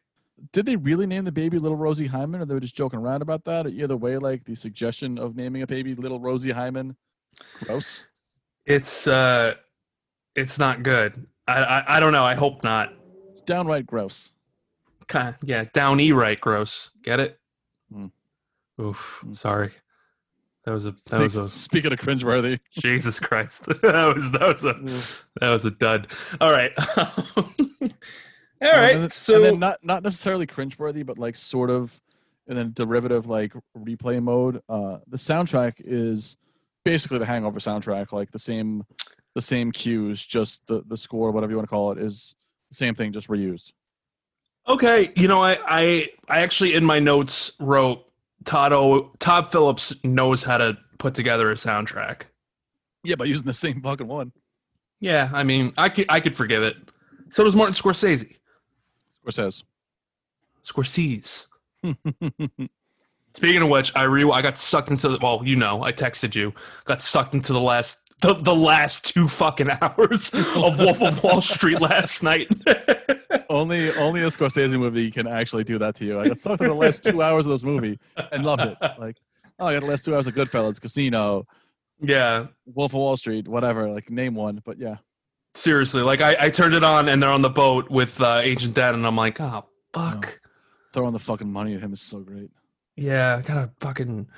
[0.53, 3.23] Did they really name the baby Little Rosie Hyman, or they were just joking around
[3.23, 3.67] about that?
[3.67, 6.97] Either way, like the suggestion of naming a baby Little Rosie Hyman,
[7.55, 8.07] gross.
[8.67, 9.55] It's uh,
[10.35, 11.27] it's not good.
[11.47, 12.25] I I, I don't know.
[12.25, 12.93] I hope not.
[13.39, 14.33] It's downright gross.
[15.07, 16.91] Kind yeah, down e right, gross.
[17.05, 17.39] Get it?
[17.93, 18.07] Hmm.
[18.81, 19.21] Oof.
[19.23, 19.33] Hmm.
[19.33, 19.71] Sorry.
[20.65, 23.67] That was a that Speak- was a Speaking of cringeworthy, Jesus Christ.
[23.83, 24.75] that was that was a
[25.41, 26.09] that was a dud.
[26.41, 26.73] All right.
[26.97, 27.13] All
[28.61, 28.95] right.
[28.97, 31.99] and then, so and then not not necessarily cringeworthy, but like sort of,
[32.49, 34.63] and then derivative like replay mode.
[34.69, 36.37] Uh, the soundtrack is
[36.85, 38.85] basically the Hangover soundtrack, like the same,
[39.37, 42.35] the same cues, just the the score, whatever you want to call it, is
[42.73, 43.73] same thing, just reused.
[44.69, 48.05] Okay, you know, I, I I actually in my notes wrote
[48.45, 52.23] Todd o, Todd Phillips knows how to put together a soundtrack.
[53.05, 54.33] Yeah, by using the same fucking one.
[55.01, 56.77] Yeah, I mean, I could I could forgive it.
[57.31, 58.37] So does Martin Scorsese.
[59.25, 59.63] Scorsese.
[60.65, 61.47] Scorsese.
[63.35, 66.35] Speaking of which, I re I got sucked into the well, you know, I texted
[66.35, 66.53] you,
[66.85, 71.41] got sucked into the last the, the last two fucking hours of Wolf of Wall
[71.41, 72.49] Street last night.
[73.49, 76.19] only only a Scorsese movie can actually do that to you.
[76.19, 77.99] I got stuck in the last two hours of this movie
[78.33, 78.77] and loved it.
[78.99, 79.17] Like,
[79.59, 81.47] oh, I got the last two hours of Goodfellas, Casino,
[82.01, 83.89] yeah, Wolf of Wall Street, whatever.
[83.89, 84.63] Like, name one.
[84.65, 84.97] But yeah,
[85.55, 88.75] seriously, like I, I turned it on and they're on the boat with uh, Agent
[88.75, 90.41] Dan, and I'm like, oh fuck.
[90.93, 92.51] throwing the fucking money at him is so great.
[92.97, 94.29] Yeah, I gotta fucking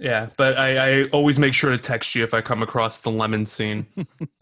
[0.00, 0.28] yeah.
[0.36, 3.46] But I, I always make sure to text you if I come across the lemon
[3.46, 3.86] scene.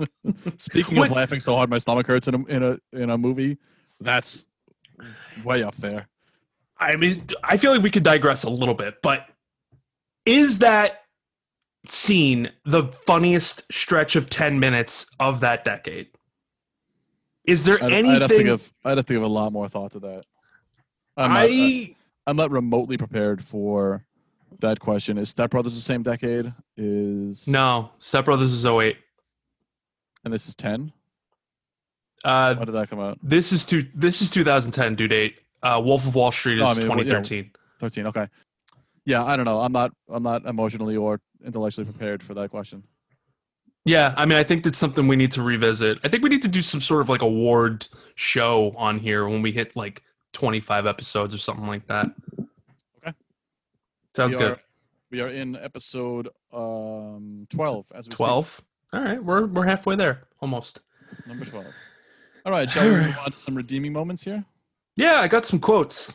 [0.57, 3.59] Speaking of laughing so hard my stomach hurts in a in a in a movie,
[4.01, 4.47] that's
[5.45, 6.09] way up there.
[6.79, 9.27] I mean, I feel like we could digress a little bit, but
[10.25, 11.03] is that
[11.89, 16.09] scene the funniest stretch of ten minutes of that decade?
[17.45, 19.69] Is there I'd, anything I'd have to give I'd have to give a lot more
[19.69, 20.25] thought to that.
[21.17, 24.05] I'm not, I I'm not remotely prepared for
[24.61, 25.19] that question.
[25.19, 26.53] Is Step Brothers the same decade?
[26.77, 28.97] Is no Step Brothers is 08.
[30.25, 30.93] and this is ten.
[32.25, 33.19] Uh, When did that come out?
[33.23, 33.87] this is two.
[33.95, 35.37] This is 2010 due date.
[35.63, 37.05] Uh, Wolf of Wall Street is Oh, I mean, well, yeah.
[37.05, 37.51] 2013.
[37.81, 38.07] Thirteen.
[38.07, 38.27] Okay.
[39.05, 39.61] Yeah, I don't know.
[39.61, 39.93] I'm not.
[40.09, 42.83] I'm not emotionally or intellectually prepared for that question.
[43.85, 45.99] Yeah, I mean, I think that's something we need to revisit.
[46.05, 49.41] I think we need to do some sort of like award show on here when
[49.41, 50.03] we hit like
[50.35, 52.09] 25 episodes or something like that.
[54.19, 54.51] Sounds we good.
[54.53, 54.61] Are,
[55.13, 58.17] we are in episode um, twelve as we speak.
[58.17, 58.63] 12.
[58.95, 60.81] All right, we're we're halfway there almost.
[61.25, 61.67] Number twelve.
[62.45, 64.45] All right, shall we move on to some redeeming moments here?
[64.97, 66.13] Yeah, I got some quotes.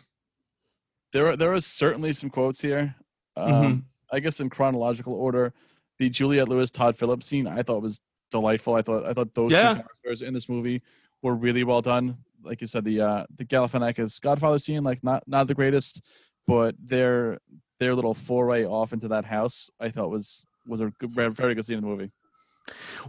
[1.14, 2.94] There are there are certainly some quotes here.
[3.38, 3.84] Um, Mhm.
[4.12, 5.54] I guess in chronological order,
[5.98, 8.76] the Juliette Lewis Todd Phillips scene I thought was delightful.
[8.76, 9.76] I thought I thought those Yeah.
[9.76, 10.82] two characters in this movie
[11.22, 12.18] were really well done.
[12.44, 16.02] Like you said, the uh, the Galifianakis Godfather scene, like not not the greatest,
[16.46, 17.40] but their
[17.80, 21.66] their little foray off into that house, I thought was was a good, very, good
[21.66, 22.12] scene in the movie.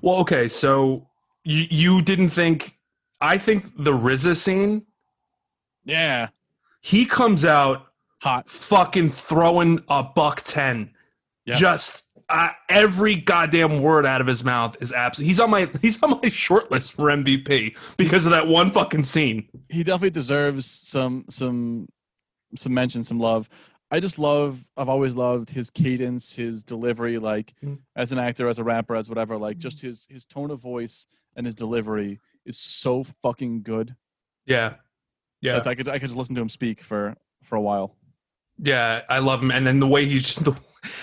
[0.03, 1.09] Well, okay, so
[1.44, 2.79] you you didn't think
[3.20, 4.85] I think the RZA scene,
[5.85, 6.29] Yeah,
[6.83, 7.87] he comes out
[8.20, 8.48] hot.
[8.50, 10.90] fucking throwing a buck 10.
[11.46, 11.61] Yes.
[11.61, 15.27] Just uh, every goddamn word out of his mouth is absolute.
[15.29, 19.03] He's on my he's on my short list for MVP because of that one fucking
[19.05, 19.48] scene.
[19.68, 21.87] he definitely deserves some some
[22.57, 23.48] some mention, some love.
[23.94, 24.66] I just love.
[24.76, 27.78] I've always loved his cadence, his delivery, like Mm.
[27.94, 29.37] as an actor, as a rapper, as whatever.
[29.38, 33.94] Like just his his tone of voice and his delivery is so fucking good
[34.46, 34.74] Yeah,
[35.40, 37.94] yeah, that I could I could just listen to him speak for for a while.
[38.59, 39.02] yeah.
[39.09, 40.54] I love him, and then the way he's the,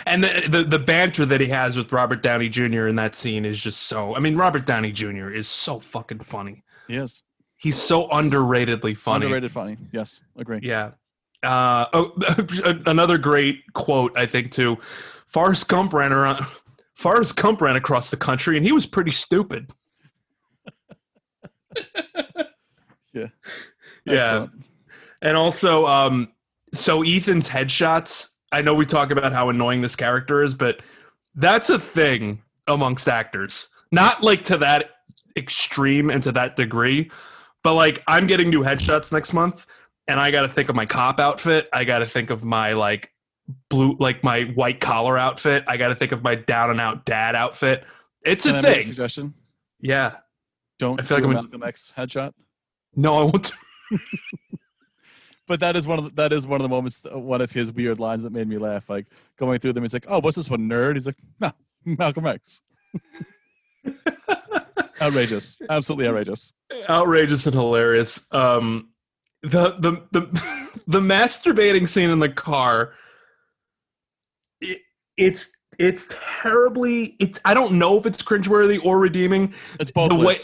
[0.06, 2.88] and the, the the banter that he has with Robert Downey Jr.
[2.88, 4.16] in that scene is just so.
[4.16, 5.30] I mean, Robert Downey Jr.
[5.30, 6.64] is so fucking funny.
[6.88, 7.24] He is
[7.58, 9.26] He's so underratedly funny.
[9.26, 9.78] underrated, funny.
[9.92, 10.60] Yes, agree.
[10.64, 10.92] Yeah.
[11.44, 12.12] Uh, oh,
[12.86, 14.78] another great quote, I think, too.
[15.28, 16.46] Forrest Gump ran around.
[16.96, 19.72] Forrest Gump ran across the country, and he was pretty stupid.
[23.14, 23.28] Yeah.
[24.06, 24.14] Yeah.
[24.14, 24.52] Excellent.
[25.22, 26.32] And also, um,
[26.74, 28.30] so Ethan's headshots.
[28.52, 30.82] I know we talk about how annoying this character is, but
[31.36, 33.70] that's a thing amongst actors.
[33.92, 34.92] Not like to that
[35.38, 37.12] extreme and to that degree,
[37.64, 39.66] but like I'm getting new headshots next month,
[40.08, 41.70] and I got to think of my cop outfit.
[41.74, 43.12] I got to think of my like
[43.70, 45.64] blue, like my white collar outfit.
[45.68, 47.84] I got to think of my down and out dad outfit.
[48.24, 48.88] It's Can a I make a thing.
[48.88, 49.34] suggestion?
[49.80, 50.18] Yeah.
[50.80, 52.34] Don't I feel like a I'm Malcolm X headshot.
[52.96, 53.52] No, I won't.
[55.48, 57.52] But that is one of the, that is one of the moments, uh, one of
[57.52, 58.90] his weird lines that made me laugh.
[58.90, 61.52] Like going through them, he's like, "Oh, what's this one, nerd?" He's like, "No,
[61.86, 62.62] Malcolm X."
[65.02, 66.54] outrageous, absolutely outrageous.
[66.88, 68.26] outrageous and hilarious.
[68.32, 68.91] Um,
[69.44, 72.94] the the the the masturbating scene in the car.
[74.60, 74.82] It,
[75.18, 75.50] it's
[75.80, 76.08] it's
[76.42, 77.16] terribly.
[77.20, 79.54] It's I don't know if it's cringeworthy or redeeming.
[79.80, 80.36] It's both The way-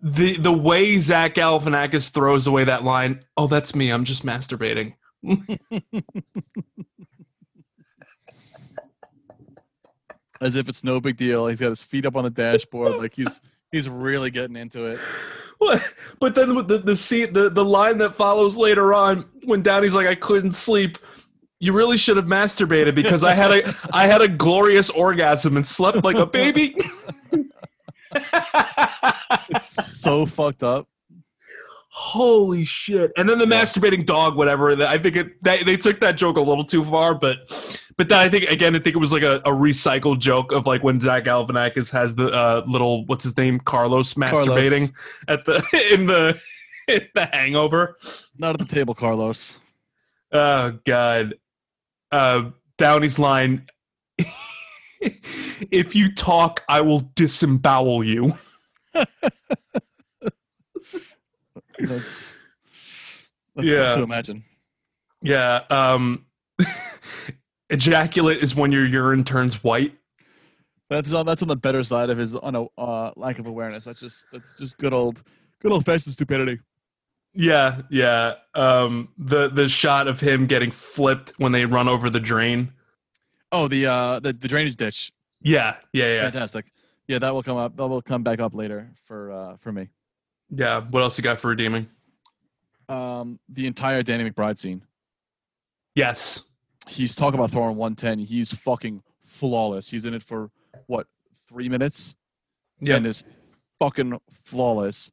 [0.00, 3.24] The the way Zach Galifianakis throws away that line.
[3.36, 3.90] Oh, that's me.
[3.90, 4.94] I'm just masturbating.
[10.40, 11.46] as if it's no big deal.
[11.46, 13.40] He's got his feet up on the dashboard, like he's
[13.72, 15.00] he's really getting into it.
[16.20, 20.06] But then the the scene, the the line that follows later on when Downey's like,
[20.06, 20.98] "I couldn't sleep."
[21.60, 25.66] You really should have masturbated because I had a I had a glorious orgasm and
[25.66, 26.76] slept like a baby.
[29.50, 30.88] It's so fucked up.
[31.96, 33.12] Holy shit!
[33.16, 33.62] And then the Yeah.
[33.62, 34.72] masturbating dog, whatever.
[34.84, 37.38] I think it they, they took that joke a little too far, but
[37.96, 40.66] but then I think again, I think it was like a, a recycled joke of
[40.66, 44.92] like when Zach Galifianakis has the uh, little what's his name Carlos masturbating
[45.28, 46.36] at the in the
[46.88, 47.96] in the Hangover.
[48.36, 49.60] Not at the table, Carlos.
[50.32, 51.34] Oh God,
[52.10, 53.66] uh, Downey's line.
[55.70, 58.36] if you talk, I will disembowel you.
[61.78, 62.38] That's,
[63.54, 63.92] that's Yeah.
[63.92, 64.44] to imagine.
[65.22, 65.62] Yeah.
[65.70, 66.26] Um,
[67.70, 69.94] ejaculate is when your urine turns white.
[70.90, 73.84] That's on that's on the better side of his on a uh, lack of awareness.
[73.84, 75.22] That's just that's just good old
[75.60, 76.60] good old fashioned stupidity.
[77.32, 78.34] Yeah, yeah.
[78.54, 82.72] Um, the the shot of him getting flipped when they run over the drain.
[83.50, 85.10] Oh, the uh the, the drainage ditch.
[85.40, 86.66] Yeah, yeah, yeah, Fantastic.
[87.08, 87.76] Yeah, that will come up.
[87.76, 89.88] That will come back up later for uh for me.
[90.54, 90.80] Yeah.
[90.90, 91.88] What else you got for redeeming?
[92.88, 94.82] Um, the entire Danny McBride scene.
[95.94, 96.42] Yes.
[96.86, 98.18] He's talking about throwing 110.
[98.26, 99.90] He's fucking flawless.
[99.90, 100.50] He's in it for
[100.86, 101.06] what
[101.48, 102.16] three minutes
[102.80, 102.96] Yeah.
[102.96, 103.24] and is
[103.80, 105.10] fucking flawless.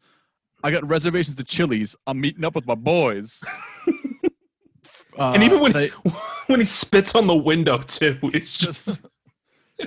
[0.64, 1.96] I got reservations to Chili's.
[2.06, 3.44] I'm meeting up with my boys.
[3.88, 3.92] Uh,
[5.34, 5.88] And even when they,
[6.48, 9.02] when he spits on the window too, it's just just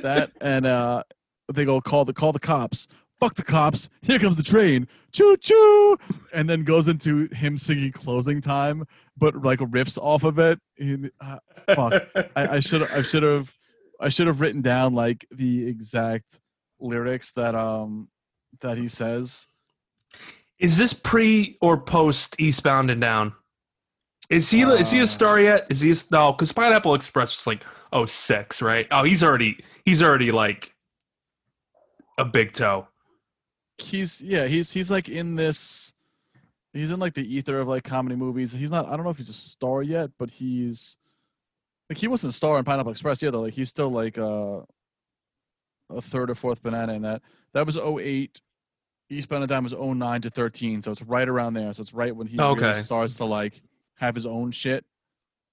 [0.03, 1.03] that and uh
[1.53, 2.89] they go call the call the cops
[3.21, 5.97] fuck the cops here comes the train choo choo
[6.33, 8.85] and then goes into him singing closing time
[9.17, 11.39] but like riffs off of it And, uh,
[11.75, 12.03] fuck
[12.37, 13.55] i should i should have
[14.01, 16.41] i should have written down like the exact
[16.81, 18.09] lyrics that um
[18.61, 19.47] that he says
[20.59, 23.33] Is this pre or post Eastbound and Down?
[24.31, 25.67] Is he is he a Uh, star yet?
[25.71, 26.33] Is he a, no?
[26.33, 28.87] Because Pineapple Express was like oh six, right?
[28.91, 30.75] Oh, he's already he's already like
[32.19, 32.87] a big toe.
[33.79, 35.93] He's yeah he's he's like in this
[36.73, 38.53] he's in like the ether of like comedy movies.
[38.53, 40.97] He's not i don't know if he's a star yet but he's
[41.91, 43.39] like he wasn't a star in pineapple express either.
[43.39, 44.61] Like he's still like uh
[45.91, 47.23] a third or fourth banana in that.
[47.53, 48.41] That was 08
[49.11, 51.73] eastbound and down was 09 to 13 so it's right around there.
[51.75, 52.61] So it's right when he Okay.
[52.63, 53.61] really starts to like
[53.97, 54.85] have his own shit.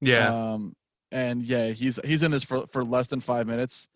[0.04, 0.74] Yeah, um,
[1.12, 3.88] and yeah, he's he's in this for for less than five minutes,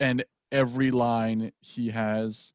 [0.00, 2.54] and every line he has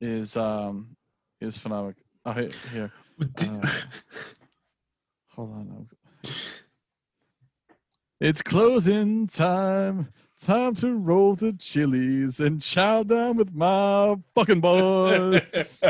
[0.00, 0.96] is um
[1.40, 1.94] is phenomenal.
[2.24, 2.92] Oh, here, here.
[3.20, 3.68] uh,
[5.28, 5.88] hold on.
[8.20, 10.08] It's closing time.
[10.40, 15.82] Time to roll the chilies and chow down with my fucking boys.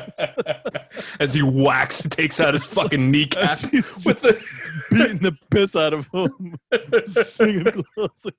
[1.20, 3.58] as he whacks, takes out his fucking kneecap.
[3.58, 4.42] He's with the-
[4.90, 6.56] beating the piss out of him,
[7.04, 8.32] singing closing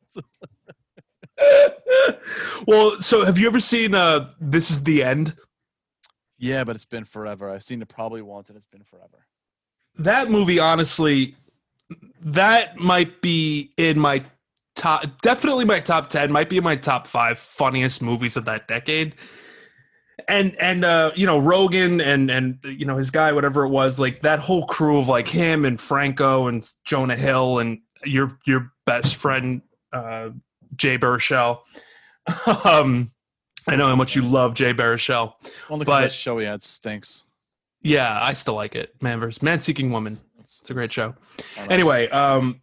[2.67, 5.35] well, so have you ever seen uh This Is the End?
[6.39, 7.49] Yeah, but it's been forever.
[7.49, 9.27] I've seen it probably once, and it's been forever.
[9.97, 11.35] That movie, honestly,
[12.21, 14.23] that might be in my
[14.75, 18.67] top, definitely my top 10, might be in my top five funniest movies of that
[18.67, 19.15] decade.
[20.27, 23.97] and and uh you know Rogen and and you know his guy whatever it was
[23.99, 28.71] like that whole crew of like him and franco and jonah hill and your your
[28.85, 29.61] best friend
[29.93, 30.29] uh
[30.75, 31.61] jay baruchel
[32.65, 33.11] um
[33.69, 35.33] i know how much you love jay baruchel
[35.69, 37.23] Only 'cause But- that show he had stinks.
[37.81, 41.15] yeah i still like it man versus man seeking woman It's, a great show
[41.69, 42.61] Anyway, um,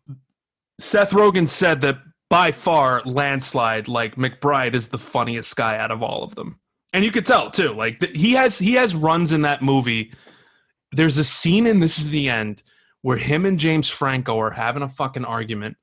[0.79, 1.97] Seth Rogen said that
[2.29, 6.59] by far, landslide, like McBride is the funniest guy out of all of them,
[6.93, 7.73] and you could tell too.
[7.73, 10.13] Like th- he has he has runs in that movie.
[10.93, 12.63] There's a scene in This Is the End
[13.03, 15.77] where him and James Franco are having a fucking argument,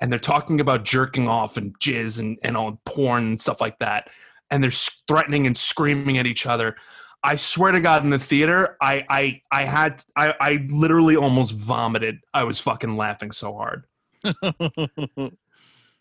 [0.00, 3.78] and they're talking about jerking off and jizz and and all porn and stuff like
[3.78, 4.10] that,
[4.50, 6.76] and they're threatening and screaming at each other.
[7.22, 11.52] I swear to God, in the theater, I I I had I I literally almost
[11.52, 12.20] vomited.
[12.32, 13.86] I was fucking laughing so hard,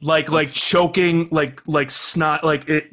[0.01, 2.89] like like choking, like like snot, like it.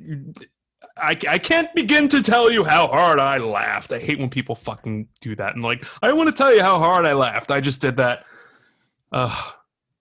[0.97, 3.93] I, I can't begin to tell you how hard I laughed.
[3.93, 6.79] I hate when people fucking do that and like I want to tell you how
[6.79, 7.51] hard I laughed.
[7.51, 8.25] I just did that.
[9.11, 9.35] Uh,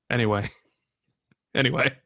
[0.10, 0.50] anyway,
[1.56, 1.98] anyway,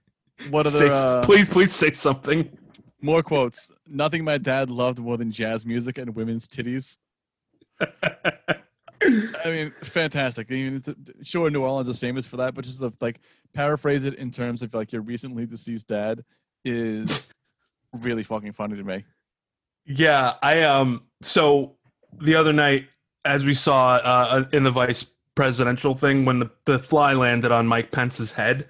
[0.50, 2.58] what say, other s- uh, please please say something.
[3.02, 3.72] More quotes?
[3.88, 6.98] Nothing my dad loved more than jazz music and women's titties.
[7.82, 10.48] I mean, fantastic.
[10.50, 10.84] I mean,
[11.22, 13.20] sure, New Orleans is famous for that, but just like
[13.54, 16.24] paraphrase it in terms of like your recently deceased dad
[16.64, 17.30] is
[17.94, 19.06] really fucking funny to me.
[19.86, 21.04] Yeah, I um.
[21.22, 21.76] So
[22.20, 22.88] the other night,
[23.24, 27.68] as we saw uh, in the vice presidential thing, when the, the fly landed on
[27.68, 28.68] Mike Pence's head,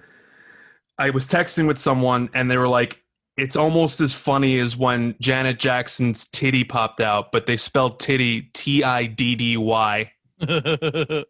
[0.97, 3.01] I was texting with someone, and they were like,
[3.37, 8.43] "It's almost as funny as when Janet Jackson's titty popped out, but they spelled titty
[8.53, 10.11] T I D D Y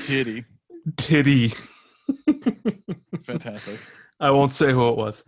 [0.00, 0.44] Titty,
[0.96, 1.52] titty."
[3.22, 3.80] fantastic.
[4.20, 5.24] I won't say who it was.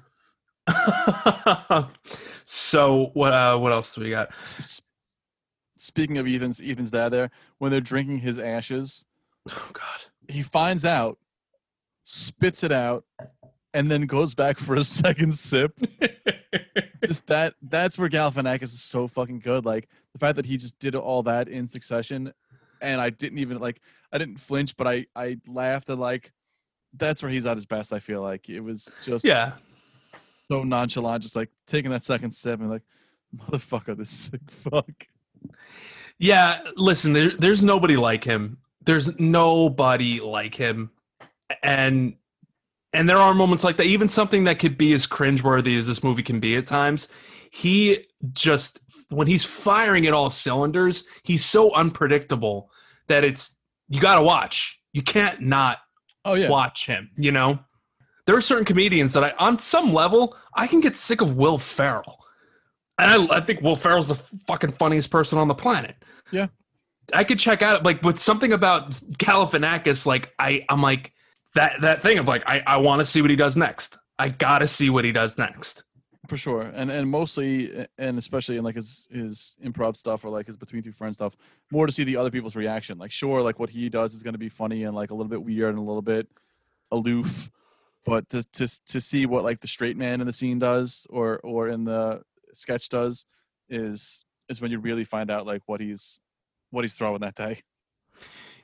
[2.45, 3.33] so what?
[3.33, 4.31] Uh, what else do we got?
[5.77, 9.05] Speaking of Ethan's Ethan's dad, there when they're drinking his ashes,
[9.49, 10.01] Oh God.
[10.29, 11.19] he finds out,
[12.05, 13.05] spits it out,
[13.75, 15.79] and then goes back for a second sip.
[17.05, 19.67] just that that's where Galifianakis is so fucking good.
[19.67, 22.33] Like the fact that he just did all that in succession,
[22.81, 23.81] and I didn't even like
[24.13, 26.33] I didn't flinch, but I I laughed at like
[26.97, 27.93] that's where he's at his best.
[27.93, 29.53] I feel like it was just yeah.
[30.51, 32.83] so nonchalant, just like taking that second sip and like
[33.37, 35.09] motherfucker, this sick fuck.
[36.19, 38.59] Yeah, listen, there, there's nobody like him.
[38.85, 40.91] There's nobody like him,
[41.63, 42.15] and
[42.95, 43.87] and there are moments like that.
[43.87, 47.09] Even something that could be as cringeworthy as this movie can be at times,
[47.51, 48.81] he just
[49.11, 52.71] when he's firing at all cylinders, he's so unpredictable
[53.09, 53.57] that it's
[53.89, 54.79] you got to watch.
[54.93, 55.79] You can't not
[56.25, 57.11] Oh yeah, watch him.
[57.17, 57.59] You know,
[58.27, 61.59] there are certain comedians that I, on some level, I can get sick of Will
[61.59, 62.19] Ferrell,
[62.99, 64.15] and I, I think Will Ferrell's the
[64.47, 65.97] fucking funniest person on the planet.
[66.31, 66.47] Yeah.
[67.13, 70.07] I could check out like with something about Galifianakis.
[70.07, 71.13] Like I, I'm like
[71.55, 73.99] that that thing of like I, I want to see what he does next.
[74.19, 75.85] I gotta see what he does next.
[76.29, 80.47] for sure and and mostly and especially in like his his improv stuff or like
[80.47, 81.37] his between two friends stuff
[81.71, 84.33] more to see the other people's reaction like sure like what he does is going
[84.33, 86.27] to be funny and like a little bit weird and a little bit
[86.91, 87.51] aloof
[88.07, 91.41] but to to to see what like the straight man in the scene does or
[91.41, 92.23] or in the
[92.55, 93.27] sketch does
[93.69, 96.21] is is when you really find out like what he's
[96.71, 97.61] what he's throwing that day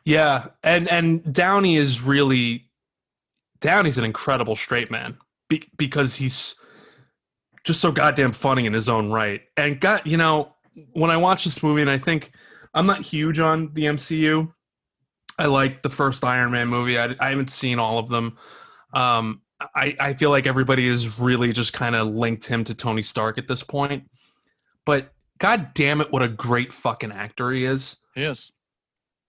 [0.04, 2.69] Yeah, and and Downey is really
[3.60, 5.16] Downey's an incredible straight man
[5.48, 6.54] be, because he's
[7.64, 9.42] just so goddamn funny in his own right.
[9.56, 10.54] And got you know
[10.92, 12.32] when I watch this movie, and I think
[12.74, 14.52] I'm not huge on the MCU.
[15.38, 16.98] I like the first Iron Man movie.
[16.98, 18.36] I, I haven't seen all of them.
[18.94, 19.42] Um,
[19.74, 23.38] I I feel like everybody has really just kind of linked him to Tony Stark
[23.38, 24.04] at this point.
[24.86, 28.52] But god damn it, what a great fucking actor he is he is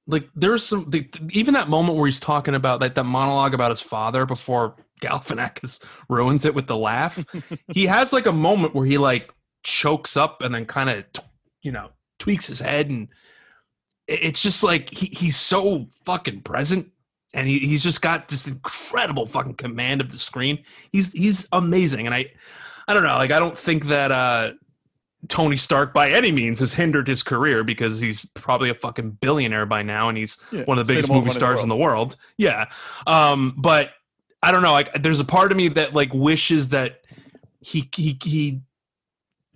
[0.07, 3.71] like there's some the, even that moment where he's talking about like that monologue about
[3.71, 7.23] his father before Galifianakis ruins it with the laugh.
[7.73, 9.31] he has like a moment where he like
[9.63, 11.05] chokes up and then kind of
[11.61, 11.89] you know
[12.19, 13.07] tweaks his head and
[14.07, 16.87] it's just like he, he's so fucking present
[17.33, 20.59] and he, he's just got this incredible fucking command of the screen.
[20.91, 22.25] He's he's amazing and I
[22.87, 24.53] I don't know like I don't think that uh
[25.28, 29.65] Tony Stark by any means has hindered his career because he's probably a fucking billionaire
[29.65, 32.15] by now and he's yeah, one of the biggest movie stars in the world.
[32.38, 32.65] Yeah.
[33.05, 33.91] Um, but
[34.41, 34.72] I don't know.
[34.72, 37.01] Like, there's a part of me that like wishes that
[37.59, 38.61] he he he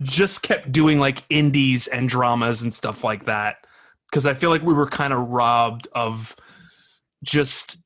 [0.01, 3.65] just kept doing like indies and dramas and stuff like that
[4.09, 6.35] because I feel like we were kind of robbed of
[7.23, 7.77] just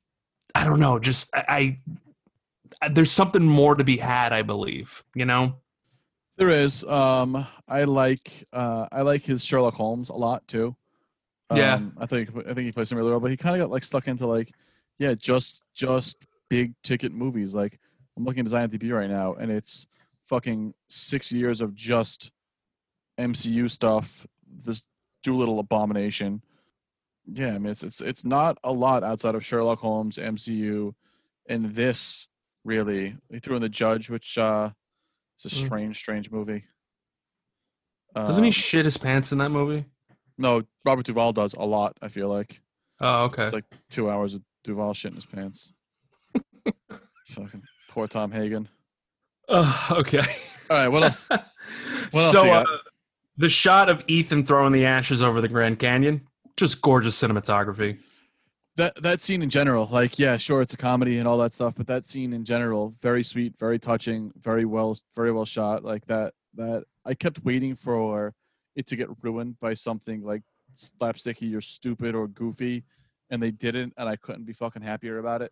[0.54, 1.00] I don't know.
[1.00, 1.78] Just I,
[2.82, 4.34] I there's something more to be had.
[4.34, 5.04] I believe.
[5.16, 5.56] You know.
[6.40, 6.86] There is.
[6.86, 10.74] Um, I like uh, I like his Sherlock Holmes a lot too.
[11.54, 11.74] Yeah.
[11.74, 13.70] Um, I think I think he plays him really well, but he kind of got
[13.70, 14.54] like stuck into like,
[14.98, 17.54] yeah, just just big ticket movies.
[17.54, 17.78] Like
[18.16, 19.86] I'm looking at his IMDb right now, and it's
[20.28, 22.32] fucking six years of just
[23.20, 24.26] MCU stuff.
[24.48, 24.84] This
[25.24, 26.42] Doolittle abomination.
[27.26, 30.94] Yeah, I mean it's it's it's not a lot outside of Sherlock Holmes, MCU,
[31.48, 32.30] and this
[32.64, 33.18] really.
[33.30, 34.70] He threw in the Judge, which uh,
[35.46, 35.66] is a Mm.
[35.66, 36.66] strange, strange movie.
[38.16, 39.86] Doesn't he Um, shit his pants in that movie?
[40.38, 41.98] no, Robert Duvall does a lot.
[42.02, 42.62] I feel like
[43.00, 43.44] Oh, okay.
[43.46, 45.74] it's like two hours of Duvall shit in his pants.
[47.30, 48.68] Fucking poor Tom Hagen.
[49.48, 50.20] Oh, okay.
[50.70, 51.28] All right, what else?
[52.12, 52.66] What else so uh,
[53.38, 56.28] the shot of Ethan throwing the ashes over the Grand Canyon,
[56.58, 58.00] just gorgeous cinematography.
[58.80, 61.76] That that scene in general, like yeah, sure, it's a comedy and all that stuff,
[61.78, 65.84] but that scene in general, very sweet, very touching, very well, very well shot.
[65.84, 68.34] Like that, that I kept waiting for
[68.76, 70.42] it to get ruined by something like
[70.76, 72.84] slapsticky or stupid or goofy,
[73.30, 75.52] and they didn't, and I couldn't be fucking happier about it.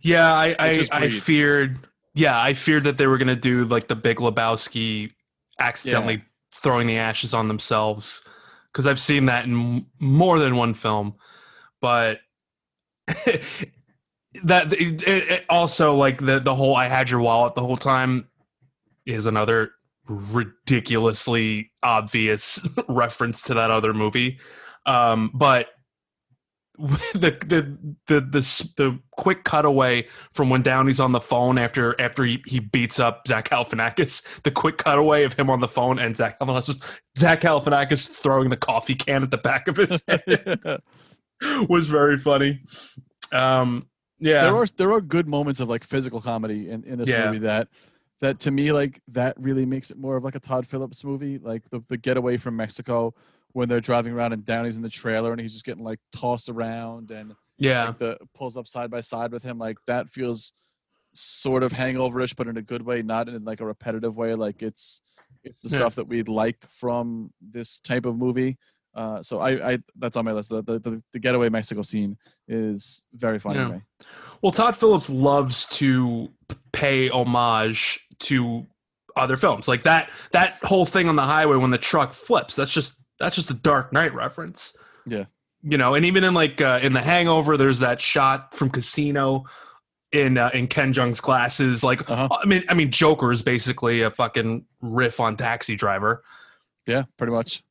[0.00, 1.86] Yeah, I I, I feared.
[2.14, 5.12] Yeah, I feared that they were gonna do like the Big Lebowski,
[5.58, 6.22] accidentally
[6.52, 8.22] throwing the ashes on themselves,
[8.72, 11.14] because I've seen that in more than one film.
[11.80, 12.20] But
[14.44, 18.28] that it, it also like the the whole I had your wallet the whole time
[19.06, 19.72] is another
[20.08, 24.38] ridiculously obvious reference to that other movie.
[24.86, 25.68] Um, but
[26.78, 32.24] the the the the the quick cutaway from when Downey's on the phone after after
[32.24, 36.16] he, he beats up Zach Galifianakis, the quick cutaway of him on the phone and
[36.16, 36.80] Zach Galifianakis,
[37.18, 40.80] Zach Galifianakis throwing the coffee can at the back of his head
[41.68, 42.62] was very funny.
[43.32, 47.08] Um, yeah, there are there are good moments of like physical comedy in, in this
[47.08, 47.26] Yeah.
[47.26, 47.68] movie that
[48.20, 51.38] that to me like that really makes it more of like a Todd Phillips movie,
[51.38, 53.14] like the the getaway from Mexico
[53.52, 56.48] when they're driving around and Downey's in the trailer and he's just getting like tossed
[56.48, 60.52] around and yeah, like the pulls up side by side with him like that feels
[61.14, 64.62] sort of hangoverish but in a good way not in like a repetitive way like
[64.62, 65.00] it's
[65.44, 65.76] it's the Yeah.
[65.78, 68.58] stuff that we'd like from this type of movie
[68.98, 72.16] uh, so I, I that's on my list the, the, the, getaway mexico scene
[72.48, 73.66] is very funny Yeah.
[73.68, 73.80] to me
[74.42, 76.28] Well, Todd Phillips loves to
[76.72, 78.66] pay homage to
[79.16, 82.54] other films, like that that whole thing on the highway when the truck flips.
[82.56, 84.76] That's just that's just a Dark Knight reference.
[85.06, 85.24] Yeah.
[85.62, 89.44] you know, and even in like uh, in The Hangover, there's that shot from Casino
[90.12, 91.82] in uh, in Ken Jeong's glasses.
[91.82, 92.28] Like, Uh-huh.
[92.30, 96.22] I mean, I mean, Joker is basically a fucking riff on Taxi Driver.
[96.86, 97.64] yeah pretty much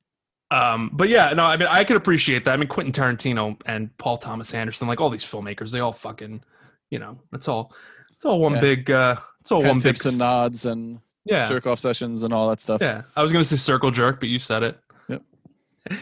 [0.49, 2.53] Um, but yeah, no, I mean, I could appreciate that.
[2.53, 6.41] I mean, Quentin Tarantino and Paul Thomas Anderson, like all these filmmakers, they all fucking,
[6.89, 7.73] you know, it's all,
[8.13, 8.61] it's all one Yeah.
[8.61, 12.49] big, uh, it's all one big, and nods and yeah, jerk off sessions and all
[12.49, 13.01] that stuff yeah.
[13.15, 14.79] I was gonna say circle jerk, but you said it.
[15.09, 15.21] Yep.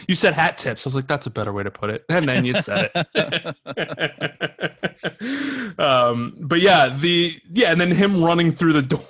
[0.06, 0.86] You said hat tips.
[0.86, 3.56] I was like, that's a better way to put it, and then you said it.
[5.78, 9.04] um, but yeah, the yeah, and then him running through the door.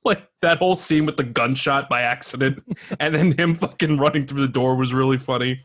[0.04, 2.62] Like that whole scene with the gunshot by accident,
[3.00, 5.60] and then him fucking running through the door was really funny.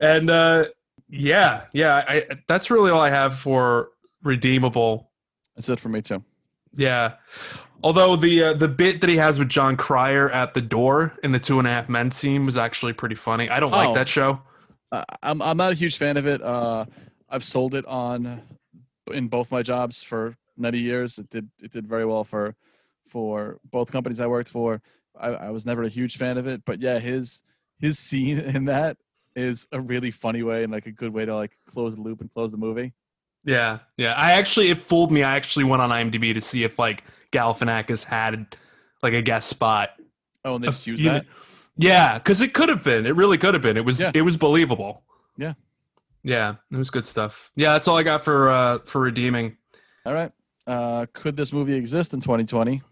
[0.00, 0.64] And uh,
[1.10, 3.90] yeah, yeah, I, that's really all I have for
[4.22, 5.10] redeemable.
[5.54, 6.24] that's it for me too
[6.74, 7.14] Yeah.
[7.84, 11.32] Although the uh, the bit that he has with Jon Cryer at the door in
[11.32, 13.50] the Two and a Half Men scene was actually pretty funny.
[13.50, 13.76] I don't Oh.
[13.76, 14.40] like that show.
[14.90, 16.40] Uh, I'm I'm not a huge fan of it.
[16.40, 16.86] Uh,
[17.28, 18.40] I've sold it on
[19.12, 21.18] in both my jobs for many years.
[21.18, 22.54] It did it did very well for
[23.12, 24.80] for both companies I worked for.
[25.18, 27.42] I, I was never a huge fan of it, but yeah, his
[27.78, 28.96] his scene in that
[29.36, 32.20] is a really funny way and like a good way to like close the loop
[32.20, 32.94] and close the movie.
[33.44, 34.14] Yeah, yeah.
[34.14, 35.22] I actually it fooled me.
[35.22, 38.56] I actually went on IMDb to see if like Galifianakis had
[39.02, 39.90] like a guest spot.
[40.44, 41.26] Oh, and they just used that.
[41.76, 43.06] Yeah, because it could have been.
[43.06, 43.76] It really could have been.
[43.76, 44.00] It was.
[44.00, 44.12] Yeah.
[44.14, 45.02] It was believable.
[45.36, 45.54] Yeah.
[46.24, 47.50] Yeah, it was good stuff.
[47.56, 49.56] Yeah, that's all I got for uh for redeeming.
[50.06, 50.32] All right.
[50.66, 52.82] Uh, could this movie exist in 2020?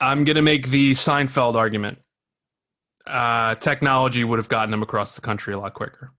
[0.00, 1.98] I'm gonna make the Seinfeld argument.
[3.06, 6.12] Uh, technology would have gotten them across the country a lot quicker.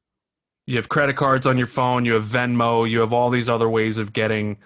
[0.68, 2.06] You have credit cards on your phone.
[2.06, 2.90] You have Venmo.
[2.90, 4.58] You have all these other ways of getting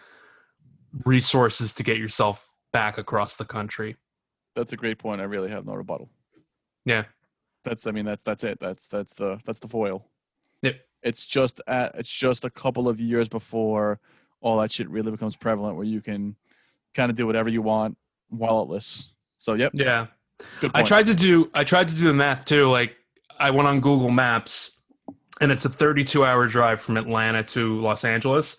[1.04, 3.96] resources to get yourself back across the country.
[4.56, 5.22] That's a great point.
[5.22, 6.10] I really have no rebuttal.
[6.86, 7.06] Yeah.
[7.64, 8.60] That's I mean that's that's it.
[8.60, 10.06] That's that's the that's the foil.
[10.62, 10.76] Yep.
[11.04, 14.00] It's just at it's just a couple of years before
[14.42, 16.36] all that shit really becomes prevalent where you can
[16.94, 17.98] kind of do whatever you want
[18.34, 19.12] walletless.
[19.38, 20.08] So yep, Yeah.
[20.60, 22.70] good I tried to do I tried to do the math too.
[22.70, 22.96] Like
[23.40, 24.72] I went on Google Maps
[25.42, 28.58] and it's a 32 hour drive from Atlanta to Los Angeles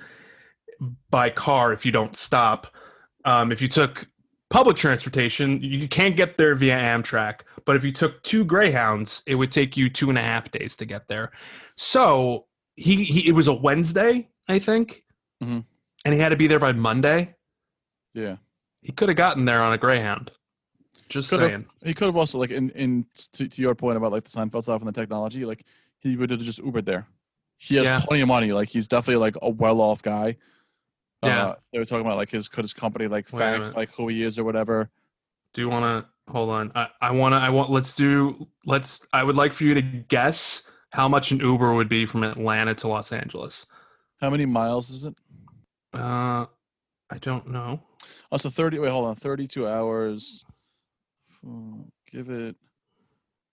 [1.10, 2.66] by car if you don't stop.
[3.24, 4.06] Um, if you took
[4.50, 7.40] public transportation, you can't get there via Amtrak.
[7.64, 10.76] But if you took two Greyhounds, it would take you two and a half days
[10.76, 11.32] to get there.
[11.76, 12.46] So
[12.76, 15.02] he, he it was a Wednesday, I think,
[15.42, 15.64] Mhm.
[16.04, 17.34] and he had to be there by Monday.
[18.14, 18.36] Yeah.
[18.86, 20.30] He could have gotten there on a Greyhound.
[21.08, 21.50] Just Could have.
[21.50, 21.66] saying.
[21.82, 24.62] He could have also like in in to, to your point about like the Seinfeld
[24.62, 25.64] stuff and the technology, like
[25.98, 27.08] he would have just Ubered there.
[27.56, 28.00] He has Yeah.
[28.00, 28.52] plenty of money.
[28.52, 30.36] Like he's definitely like a well off guy.
[31.24, 31.46] Yeah.
[31.46, 34.06] Uh, they were talking about like his could his company like Wait fax like who
[34.06, 34.88] he is or whatever.
[35.52, 36.70] Do you want to hold on?
[36.76, 37.38] I, I want to.
[37.38, 37.70] I want.
[37.70, 38.46] Let's do.
[38.66, 39.04] Let's.
[39.12, 42.72] I would like for you to guess how much an Uber would be from Atlanta
[42.76, 43.66] to Los Angeles.
[44.20, 45.14] How many miles is it?
[45.92, 46.46] Uh,
[47.10, 47.80] I don't know.
[48.36, 48.78] Oh, so thirty.
[48.78, 49.16] Wait, hold on.
[49.16, 50.44] Thirty-two hours.
[52.12, 52.54] Give it.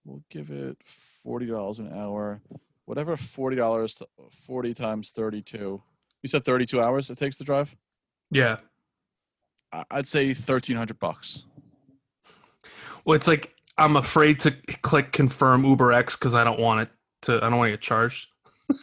[0.04, 2.42] We'll give it forty dollars an hour.
[2.84, 3.96] Whatever forty dollars,
[4.30, 5.82] forty times thirty-two.
[6.22, 7.74] You said thirty-two hours it takes to drive.
[8.30, 8.58] Yeah.
[9.90, 11.46] I'd say thirteen hundred bucks.
[13.06, 16.90] Well, it's like I'm afraid to click confirm Uber X because I don't want it
[17.22, 17.38] to.
[17.38, 18.28] I don't want to get charged.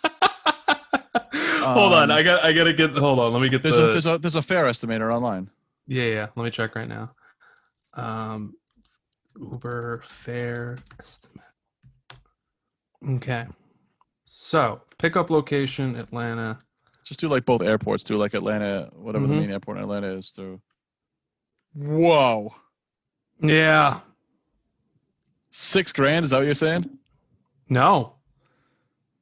[1.63, 2.43] hold on, Um, I got.
[2.43, 2.97] I gotta get.
[2.97, 3.91] Hold on, let me get There's the.
[3.91, 5.51] a there's a there's a fare estimator online.
[5.91, 6.27] Yeah, yeah.
[6.37, 7.13] Let me check right now.
[7.95, 8.55] Um,
[9.39, 11.45] Uber fare estimate.
[13.07, 13.47] Okay.
[14.25, 16.59] So pickup location Atlanta.
[17.05, 19.41] Just do like both airports too, like Atlanta, whatever the Mhm.
[19.41, 20.61] main airport in Atlanta is through.
[21.75, 22.55] Whoa,
[23.43, 24.01] Yeah.
[25.51, 26.25] six grand?
[26.25, 26.89] Is that what you're saying?
[27.69, 28.15] No.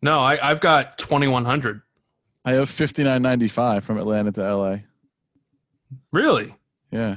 [0.03, 1.83] No, I, I've got twenty one hundred.
[2.45, 4.77] I have fifty nine ninety five from Atlanta to LA.
[6.12, 6.55] Really?
[6.91, 7.16] Yeah,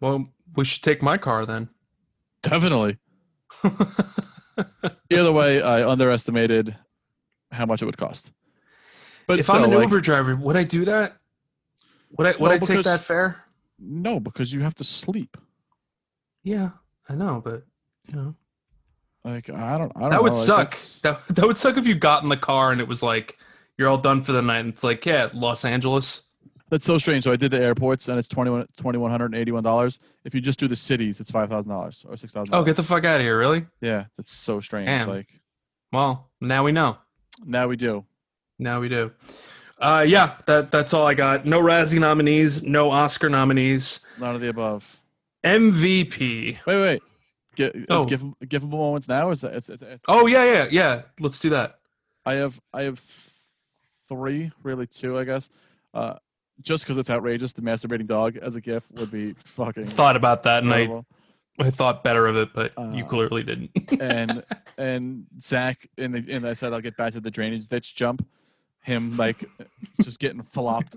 [0.00, 1.68] Well, we should take my car then.
[2.42, 2.98] definitely.
[5.10, 6.76] Either way, I underestimated
[7.50, 8.32] how much it would cost.
[9.26, 11.16] But if still, I'm an like, Uber driver, would I do that?
[12.16, 13.44] Would I would No, I take because- that fare?
[13.78, 15.36] no, because you have to sleep.
[16.42, 16.70] Yeah,
[17.08, 17.64] I know, but
[18.08, 18.34] you know.
[19.24, 20.58] Like I don't, I don't That would like, suck.
[20.70, 23.38] that's- That, that would suck if you got in the car and it was like
[23.78, 26.23] you're all done for the night and it's like, yeah, Los Angeles.
[26.74, 27.22] That's so strange.
[27.22, 28.66] So I did the airports and it's twenty one
[29.12, 30.00] hundred and eighty one dollars.
[30.24, 32.52] If you just do the cities, it's five thousand dollars or six thousand.
[32.52, 33.64] Oh, get the fuck out of here, really?
[33.80, 34.88] Yeah, that's so strange.
[34.88, 35.08] Damn.
[35.08, 35.28] Like
[35.92, 36.98] Well, now we know.
[37.46, 38.04] now we do.
[38.58, 39.12] Now we do.
[39.78, 41.46] Uh yeah, that that's all I got.
[41.46, 44.00] No Razzie nominees, no Oscar nominees.
[44.18, 45.00] None of the above.
[45.44, 46.58] MVP.
[46.66, 47.02] Wait, wait.
[47.54, 48.04] Get, is Oh.
[48.04, 49.30] gif, giftable moments now?
[49.30, 51.02] Is that it's, it's, it's, Oh yeah, yeah, yeah.
[51.20, 51.78] Let's do that.
[52.26, 53.00] I have I have
[54.08, 55.50] three, really two, I guess.
[55.92, 56.14] Uh,
[56.62, 60.42] just because it's outrageous, the masturbating dog as a gift would be fucking Thought about
[60.44, 61.02] that and I.
[61.56, 63.70] I thought better of it, but you Uh, clearly didn't.
[64.00, 64.42] and
[64.78, 68.26] and Zach the and I said I'll get back to the drainage ditch jump.
[68.82, 69.44] Him like
[70.02, 70.96] just getting flopped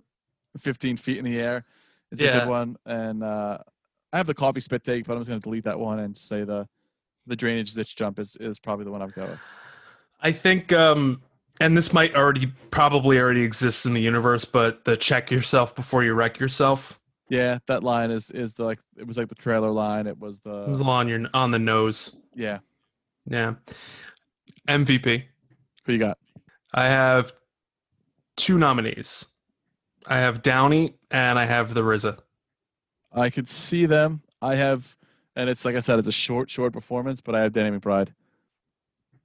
[0.58, 1.64] fifteen feet in the air.
[2.12, 2.78] It's a good one.
[2.88, 3.60] And uh
[4.12, 6.44] I have the coffee spit take, but I'm just gonna delete that one and say
[6.44, 6.68] the
[7.28, 9.40] the drainage ditch jump is is probably the one I've got with.
[10.22, 11.22] I think, um,
[11.60, 16.04] and this might already probably already exist in the universe, but the check yourself before
[16.04, 17.00] you wreck yourself
[17.30, 20.08] Yeah, that line is is the like it was like the trailer line.
[20.08, 22.16] It was it was the on your on the nose.
[22.36, 22.60] yeah.
[23.30, 23.56] Yeah.
[24.68, 25.24] MVP.
[25.86, 26.18] Who you got?
[26.74, 27.34] I have
[28.36, 29.26] two nominees.
[30.08, 32.20] I have Downey and I have the RZA.
[33.14, 34.22] I could see them.
[34.42, 34.96] I have,
[35.36, 38.10] and it's like I said, it's a short, short performance, but I have Danny McBride.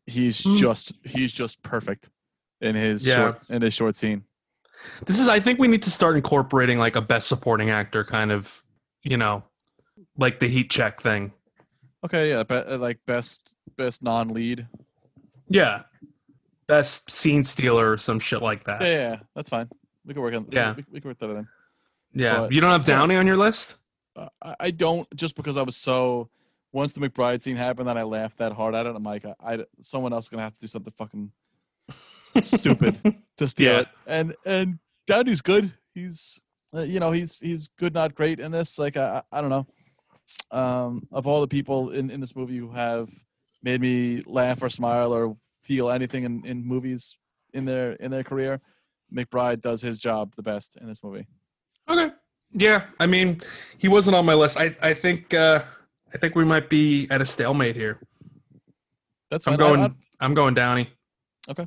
[0.07, 0.59] He's Mm.
[0.59, 2.09] just, he's just perfect
[2.63, 3.17] in his Yeah.
[3.17, 4.25] short, in his short scene.
[5.07, 8.33] This is I think we need to start incorporating like a best supporting actor kind
[8.33, 8.63] of,
[9.03, 9.45] you know,
[10.17, 11.33] like the heat check thing.
[12.05, 14.67] Okay, yeah, uh, like best, best non-lead.
[15.49, 15.83] Yeah.
[16.67, 18.81] Best scene stealer or some shit like that.
[18.83, 19.69] Yeah, yeah, that's fine.
[20.05, 20.47] We can work on.
[20.51, 20.75] Yeah.
[20.75, 21.49] we, we can work that in.
[22.15, 22.41] Yeah.
[22.41, 23.77] But- you don't have Downey on your list?
[24.17, 26.29] Uh, I, I don't just because I was so.
[26.73, 28.97] Once the McBride scene happened, that I laughed that hard at it.
[28.97, 31.31] I'm like, I, I someone else is gonna have to do something fucking
[32.41, 32.99] stupid
[33.37, 33.81] to steal Yeah.
[33.81, 33.89] it.
[34.07, 35.73] And and Downey's good.
[35.95, 36.41] He's
[36.75, 38.79] uh, you know he's he's good, not great in this.
[38.79, 39.67] Like I I don't know.
[40.51, 43.11] Um, of all the people in in this movie who have
[43.63, 47.17] made me laugh or smile or feel anything in in movies
[47.53, 48.61] in their in their career,
[49.15, 51.27] McBride does his job the best in this movie.
[51.89, 52.11] Okay.
[52.55, 53.41] Yeah, I mean,
[53.79, 54.59] he wasn't on my list.
[54.59, 55.63] I I think uh
[56.15, 57.99] I think we might be at a stalemate here.
[59.31, 59.59] That's I'm fine.
[59.59, 60.91] Going I, am going Downey.
[61.49, 61.67] Okay.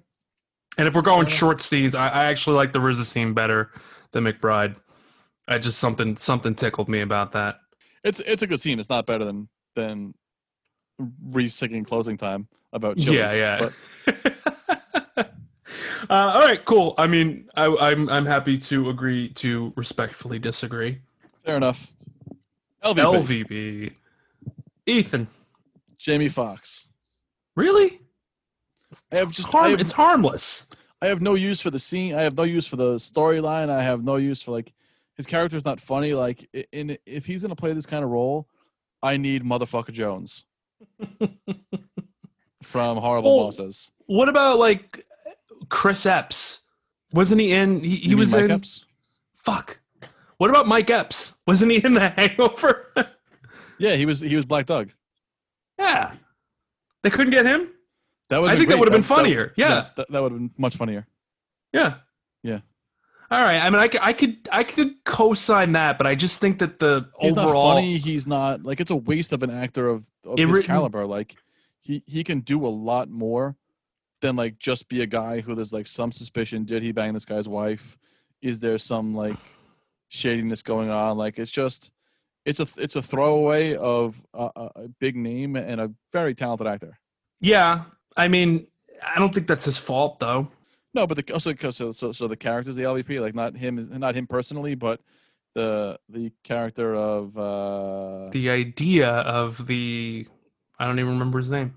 [0.78, 3.72] And if we're going short scenes, I, I actually like the RZA scene better
[4.12, 4.76] than McBride.
[5.48, 7.60] I just something something tickled me about that.
[8.04, 8.80] It's it's a good scene.
[8.80, 10.14] It's not better than than
[11.24, 13.38] Reese singing closing time about Chili's.
[13.38, 13.74] yeah, But
[14.08, 14.44] yeah.
[15.18, 15.24] uh,
[16.10, 16.96] all right, cool.
[16.98, 21.02] I mean, I, I'm I'm happy to agree to respectfully disagree.
[21.44, 21.92] fair enough.
[22.84, 23.24] LVP.
[23.48, 23.92] LVP.
[24.86, 25.28] Ethan.
[25.98, 26.88] Jamie Foxx.
[27.56, 28.00] Really?
[29.12, 30.68] I have just Harm- I have, it's harmless.
[31.02, 32.16] I have no use for the scene.
[32.16, 33.70] I have no use for the storyline.
[33.70, 34.74] I have no use for like
[35.16, 36.14] his character's not funny.
[36.14, 38.48] Like in if he's gonna play this kind of role,
[39.04, 40.46] I need motherfucker Jones
[42.64, 43.92] from Horrible Well, Bosses.
[44.08, 45.04] What about like
[45.70, 46.62] Chris Epps?
[47.14, 47.82] Wasn't he in?
[47.82, 48.52] He, he was Mike in.
[48.52, 48.86] Epps?
[49.36, 49.80] Fuck.
[50.38, 51.36] What about Mike Epps?
[51.48, 52.92] Wasn't he in The Hangover?
[53.78, 54.22] Yeah, he was.
[54.22, 54.92] He was Black Dog.
[55.78, 56.14] yeah.
[57.04, 57.68] They couldn't get him.
[58.30, 58.52] That would.
[58.52, 59.54] I think that would've been funnier.
[59.56, 59.70] Yeah.
[59.70, 61.08] Yes, that, that would have been much funnier.
[61.74, 61.96] Yeah.
[62.44, 62.60] Yeah.
[63.32, 63.60] All right.
[63.60, 66.80] I mean, I could, I could, I could co-sign that, but I just think that
[66.80, 67.98] the He's overall, not funny.
[67.98, 71.06] He's not like it's a waste of an actor of, of his written- caliber.
[71.06, 71.36] Like
[71.82, 73.56] he he can do a lot more
[74.22, 76.66] than like just be a guy who there's like some suspicion.
[76.66, 77.98] Did he bang this guy's wife?
[78.42, 79.38] Is there some like
[80.10, 81.18] shadiness going on?
[81.18, 81.92] Like it's just
[82.46, 87.00] it's a it's a throwaway of a, a big name and a very talented actor.
[87.40, 87.86] yeah.
[88.18, 88.68] I mean,
[89.06, 90.50] I don't think that's his fault though.
[90.94, 93.90] No, but the also because so, so so the character's the LVP, like not him,
[94.00, 95.02] not him personally, but
[95.54, 100.28] the the character of uh The idea of the,
[100.80, 101.76] I don't even remember his name.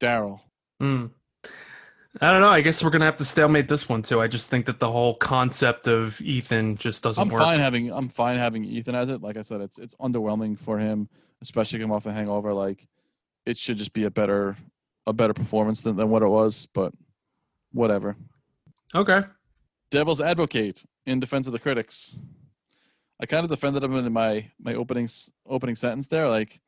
[0.00, 0.40] Daryl.
[0.80, 1.06] Hmm.
[2.20, 2.48] I don't know.
[2.48, 4.20] I guess we're gonna have to stalemate this one too.
[4.20, 7.40] I just think that the whole concept of Ethan just doesn't I'm work.
[7.42, 9.20] fine having I'm fine having Ethan as it.
[9.22, 11.08] Like I said, it's it's underwhelming for him,
[11.42, 12.52] especially coming off the hangover.
[12.52, 12.86] Like
[13.46, 14.56] it should just be a better
[15.06, 16.92] a better performance than, than what it was, but
[17.72, 18.16] whatever.
[18.94, 19.22] Okay.
[19.90, 22.18] Devil's advocate in defense of the critics.
[23.20, 25.08] I kind of defended him in my my opening
[25.46, 26.28] opening sentence there.
[26.28, 26.60] Like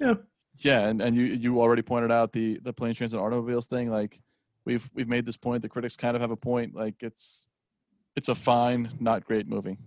[0.00, 0.14] Yeah.
[0.58, 3.90] yeah, and, and you you already pointed out the the plane, trains, and automobiles thing.
[3.90, 4.20] Like
[4.64, 5.62] we've we've made this point.
[5.62, 6.74] The critics kind of have a point.
[6.74, 7.48] Like it's
[8.16, 9.78] it's a fine, not great movie.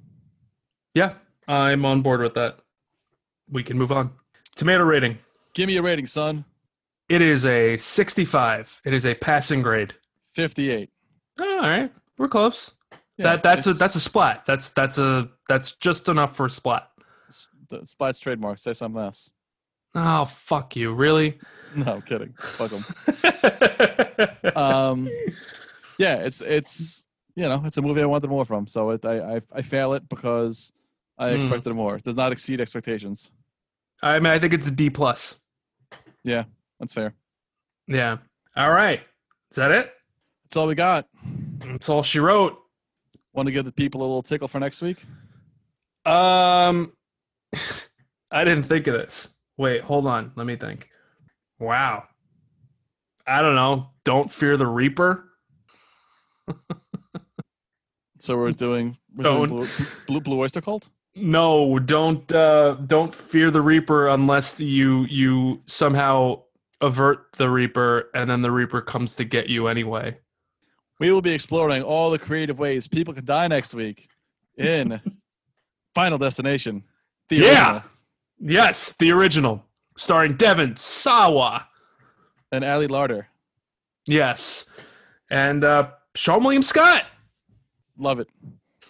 [0.94, 1.14] Yeah,
[1.48, 2.60] I'm on board with that.
[3.50, 4.12] We can move on.
[4.56, 5.18] Tomato rating.
[5.54, 6.46] Give me a rating, son.
[7.14, 8.82] It is a 65.
[8.86, 9.94] It is a passing grade.
[10.34, 10.90] 58.
[11.40, 12.72] all right, we're close.
[13.18, 14.48] Yeah, that that's a that's a splat.
[14.48, 16.90] That's that's a that's just enough for a splat.
[17.70, 18.58] the Spot's trademark.
[18.58, 19.32] Say something else.
[19.94, 21.40] Oh fuck you, really?
[21.76, 22.34] No, I'm kidding.
[22.58, 22.86] Fuck 'em.
[24.56, 25.10] Um,
[26.00, 27.06] yeah, it's it's
[27.36, 28.66] you know it's a movie I wanted more from.
[28.68, 30.74] So it, I, I I fail it because
[31.20, 31.36] I Hmm.
[31.36, 31.96] expected more.
[31.98, 33.30] It does not exceed expectations.
[34.02, 35.40] I mean, I think it's a D plus.
[36.84, 37.14] That's fair.
[37.88, 38.18] Yeah.
[38.58, 39.00] All right.
[39.52, 39.94] Is that it?
[40.44, 41.08] That's all we got.
[41.60, 42.60] That's all she wrote.
[43.32, 45.02] Want to give the people a little tickle for next week?
[46.06, 46.92] Um,
[48.32, 49.30] I didn't think of this.
[49.56, 50.34] Wait, hold on.
[50.36, 50.90] Let me think.
[51.58, 52.04] Wow.
[53.26, 53.92] I don't know.
[54.04, 55.24] Don't fear the Reaper.
[58.20, 59.70] So we're doing, we're doing blue,
[60.06, 60.90] blue, blue oyster cult.
[61.16, 66.42] No, don't uh don't fear the Reaper unless you you somehow
[66.84, 70.18] avert the Reaper and then the Reaper comes to get you anyway.
[71.00, 74.10] We will be exploring all the creative ways people can die next week
[74.58, 75.02] in
[75.96, 76.84] Final Destination.
[77.30, 77.72] The Yeah.
[77.74, 77.84] original.
[78.40, 79.64] Yes, the original,
[79.98, 81.68] starring Devon Sawa.
[82.52, 83.26] and Ali Larter.
[84.06, 84.66] Yes.
[85.32, 87.06] And uh Seann William Scott.
[87.98, 88.28] Love it.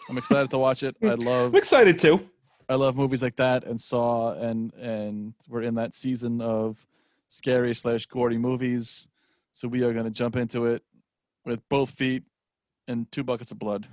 [0.09, 0.95] I'm excited to watch it.
[1.01, 2.27] I love I'm excited too.
[2.67, 6.85] I love movies like that and Saw and and we're in that season of
[7.27, 9.07] scary slash gory movies.
[9.51, 10.83] So we are gonna jump into it
[11.45, 12.23] with both feet
[12.87, 13.87] and two buckets of blood.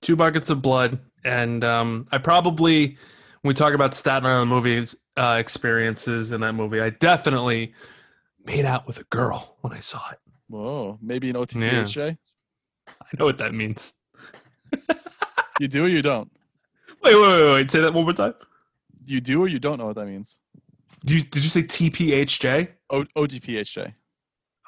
[0.00, 0.98] Two buckets of blood.
[1.24, 2.98] And um I probably
[3.42, 7.74] when we talk about Staten Island movies uh experiences in that movie, I definitely
[8.44, 10.18] made out with a girl when I saw it.
[10.48, 11.84] Whoa, maybe an Yeah.
[12.88, 13.94] I know what that means.
[15.60, 16.30] You do or you don't?
[17.02, 17.70] Wait, wait, wait, wait.
[17.70, 18.34] Say that one more time.
[19.06, 20.38] You do or you don't know what that means?
[21.04, 22.68] Did you, did you say TPHJ?
[22.90, 23.94] O- OGPHJ.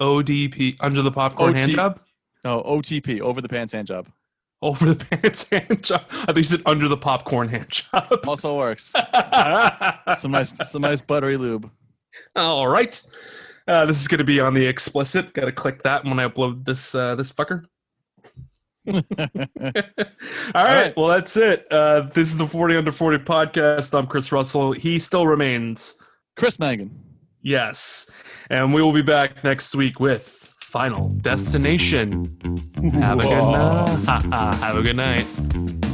[0.01, 1.59] ODP, under the popcorn OT.
[1.61, 2.01] hand job?
[2.45, 4.09] No, OTP, over the pants hand job.
[4.63, 6.03] Over the pants hand job.
[6.11, 8.21] I think you said under the popcorn hand job.
[8.27, 8.95] Also works.
[10.19, 11.71] Some nice some nice buttery lube.
[12.37, 13.01] All right.
[13.69, 15.33] Uh, this is going to be on the explicit.
[15.35, 17.65] Got to click that when I upload this uh, this fucker.
[18.89, 19.47] All right.
[20.55, 20.97] right.
[20.97, 21.67] Well, that's it.
[21.71, 23.97] Uh, this is the 40 Under 40 podcast.
[23.97, 24.73] I'm Chris Russell.
[24.73, 25.95] He still remains.
[26.37, 26.91] Chris Mangan.
[27.43, 28.09] Yes.
[28.51, 30.25] And we will be back next week with
[30.61, 32.25] Final Destination.
[32.93, 34.05] Have a good night.
[34.61, 35.92] Have a good night.